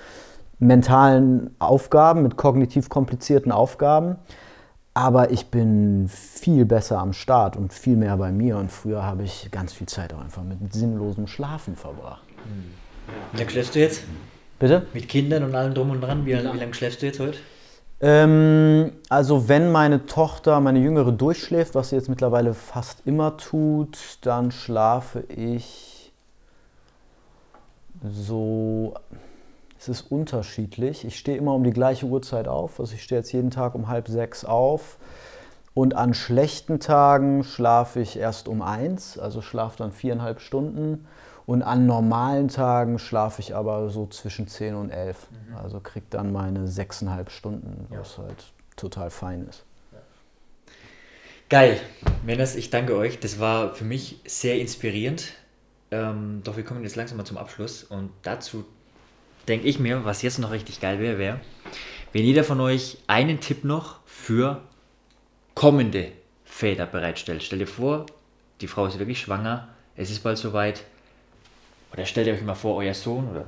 [0.59, 4.15] mentalen Aufgaben, mit kognitiv komplizierten Aufgaben.
[4.93, 8.57] Aber ich bin viel besser am Start und viel mehr bei mir.
[8.57, 12.23] Und früher habe ich ganz viel Zeit auch einfach mit sinnlosem Schlafen verbracht.
[13.31, 14.03] Wie lange schläfst du jetzt?
[14.59, 14.85] Bitte?
[14.93, 16.25] Mit Kindern und allem drum und dran.
[16.25, 17.39] Wie, wie lange schläfst du jetzt heute?
[18.03, 23.97] Ähm, also wenn meine Tochter, meine Jüngere durchschläft, was sie jetzt mittlerweile fast immer tut,
[24.21, 26.11] dann schlafe ich
[28.03, 28.93] so
[29.79, 31.05] es ist unterschiedlich.
[31.05, 32.79] Ich stehe immer um die gleiche Uhrzeit auf.
[32.79, 34.97] Also ich stehe jetzt jeden Tag um halb sechs auf.
[35.73, 41.05] Und an schlechten Tagen schlafe ich erst um eins, also schlafe dann viereinhalb Stunden.
[41.45, 45.27] Und an normalen Tagen schlafe ich aber so zwischen zehn und elf.
[45.29, 45.57] Mhm.
[45.57, 48.23] Also kriege dann meine sechseinhalb Stunden, was ja.
[48.23, 49.65] halt total fein ist.
[51.49, 51.79] Geil.
[52.25, 53.19] Männers, ich danke euch.
[53.19, 55.33] Das war für mich sehr inspirierend.
[55.91, 57.83] Ähm, doch wir kommen jetzt langsam mal zum Abschluss.
[57.83, 58.65] Und dazu
[59.47, 61.39] denke ich mir, was jetzt noch richtig geil wäre, wäre,
[62.13, 64.61] wenn jeder von euch einen Tipp noch für
[65.53, 66.11] kommende
[66.43, 67.43] Väter bereitstellt.
[67.43, 68.05] Stell dir vor,
[68.61, 70.85] die Frau ist wirklich schwanger, es ist bald soweit.
[71.93, 73.45] Oder stellt ihr euch mal vor, euer Sohn, oder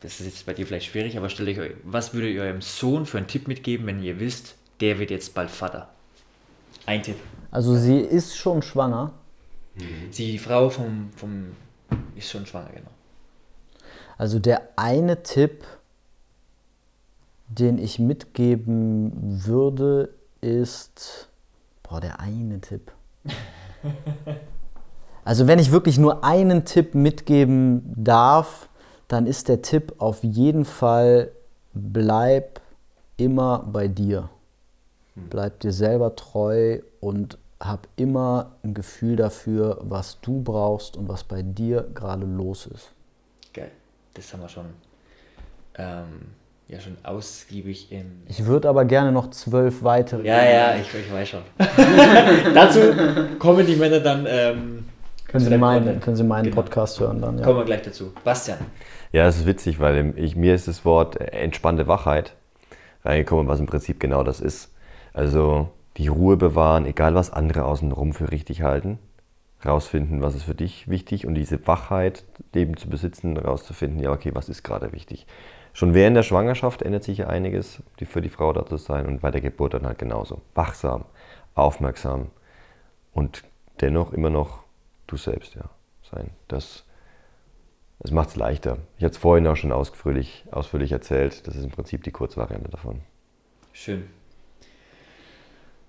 [0.00, 3.06] das ist jetzt bei dir vielleicht schwierig, aber stellt euch, was würdet ihr eurem Sohn
[3.06, 5.88] für einen Tipp mitgeben, wenn ihr wisst, der wird jetzt bald Vater?
[6.84, 7.16] Ein Tipp.
[7.50, 9.12] Also sie ist schon schwanger.
[10.10, 11.46] Sie, die Frau vom, vom
[12.14, 12.90] ist schon schwanger, genau.
[14.18, 15.64] Also der eine Tipp,
[17.48, 21.28] den ich mitgeben würde, ist,
[21.82, 22.90] boah, der eine Tipp.
[25.26, 28.68] Also wenn ich wirklich nur einen Tipp mitgeben darf,
[29.08, 31.30] dann ist der Tipp auf jeden Fall,
[31.74, 32.60] bleib
[33.16, 34.30] immer bei dir.
[35.14, 35.28] Hm.
[35.28, 41.24] Bleib dir selber treu und hab immer ein Gefühl dafür, was du brauchst und was
[41.24, 42.92] bei dir gerade los ist.
[43.52, 43.70] Geil
[44.16, 44.64] das haben wir schon,
[45.78, 46.32] ähm,
[46.68, 48.22] ja, schon ausgiebig im.
[48.28, 50.26] Ich würde aber gerne noch zwölf weitere.
[50.26, 51.42] Ja, ja, ich, ich weiß schon.
[52.54, 52.80] Dazu
[53.38, 54.26] kommen die Männer dann.
[54.28, 54.84] Ähm,
[55.28, 56.56] können, Sie meinen, können Sie meinen genau.
[56.56, 57.38] Podcast hören dann.
[57.38, 57.44] Ja.
[57.44, 58.12] Kommen wir gleich dazu.
[58.24, 58.58] Bastian.
[59.12, 62.34] Ja, es ist witzig, weil ich, mir ist das Wort entspannte Wachheit
[63.04, 64.74] reingekommen, was im Prinzip genau das ist.
[65.12, 68.98] Also die Ruhe bewahren, egal was andere außenrum für richtig halten
[69.64, 72.24] rausfinden, was ist für dich wichtig und diese Wachheit
[72.54, 75.26] eben zu besitzen, rauszufinden, ja, okay, was ist gerade wichtig.
[75.72, 79.20] Schon während der Schwangerschaft ändert sich ja einiges, für die Frau da zu sein und
[79.20, 80.40] bei der Geburt dann halt genauso.
[80.54, 81.04] Wachsam,
[81.54, 82.28] aufmerksam
[83.12, 83.44] und
[83.80, 84.60] dennoch immer noch
[85.06, 85.70] du selbst ja,
[86.10, 86.30] sein.
[86.48, 86.84] Das,
[88.00, 88.78] das macht es leichter.
[88.98, 91.46] Ich hatte es vorhin auch schon ausführlich, ausführlich erzählt.
[91.46, 93.00] Das ist im Prinzip die Kurzvariante davon.
[93.72, 94.08] Schön.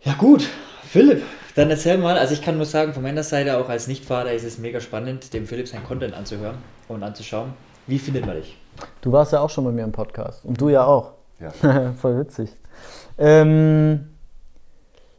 [0.02, 0.48] Ja gut,
[0.84, 1.24] Philipp,
[1.56, 4.44] dann erzähl mal, also ich kann nur sagen, von meiner Seite auch als Nichtvater ist
[4.44, 6.58] es mega spannend, dem Philipp sein Content anzuhören
[6.88, 7.54] und anzuschauen.
[7.88, 8.58] Wie findet man dich?
[9.02, 11.14] Du warst ja auch schon bei mir im Podcast und du ja auch.
[11.40, 11.94] Ja.
[12.02, 12.52] Voll witzig.
[13.18, 14.17] Ähm,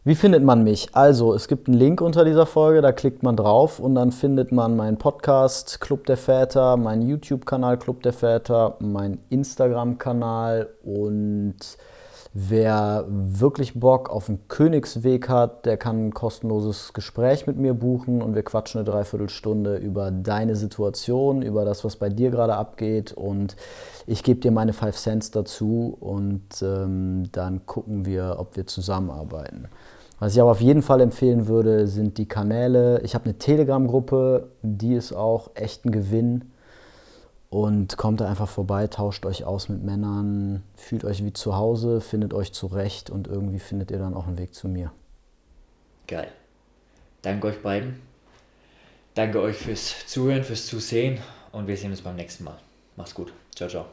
[0.09, 0.89] wie findet man mich?
[0.93, 4.53] Also, es gibt einen Link unter dieser Folge, da klickt man drauf und dann findet
[4.53, 11.59] man meinen Podcast Club der Väter, meinen YouTube-Kanal Club der Väter, meinen Instagram-Kanal und
[12.35, 18.21] Wer wirklich Bock auf einen Königsweg hat, der kann ein kostenloses Gespräch mit mir buchen
[18.23, 23.13] und wir quatschen eine Dreiviertelstunde über deine Situation, über das, was bei dir gerade abgeht
[23.13, 23.57] und
[24.07, 29.69] ich gebe dir meine Five Cents dazu und ähm, dann gucken wir, ob wir zusammenarbeiten.
[30.19, 33.01] Was ich aber auf jeden Fall empfehlen würde, sind die Kanäle.
[33.03, 36.51] Ich habe eine Telegram-Gruppe, die ist auch echt ein Gewinn
[37.51, 42.01] und kommt da einfach vorbei, tauscht euch aus mit Männern, fühlt euch wie zu Hause,
[42.01, 44.93] findet euch zurecht und irgendwie findet ihr dann auch einen Weg zu mir.
[46.07, 46.29] Geil.
[47.23, 48.01] Danke euch beiden.
[49.14, 51.19] Danke euch fürs Zuhören, fürs Zusehen
[51.53, 52.59] und wir sehen uns beim nächsten Mal.
[52.97, 53.33] Macht's gut.
[53.55, 53.87] Ciao, ciao.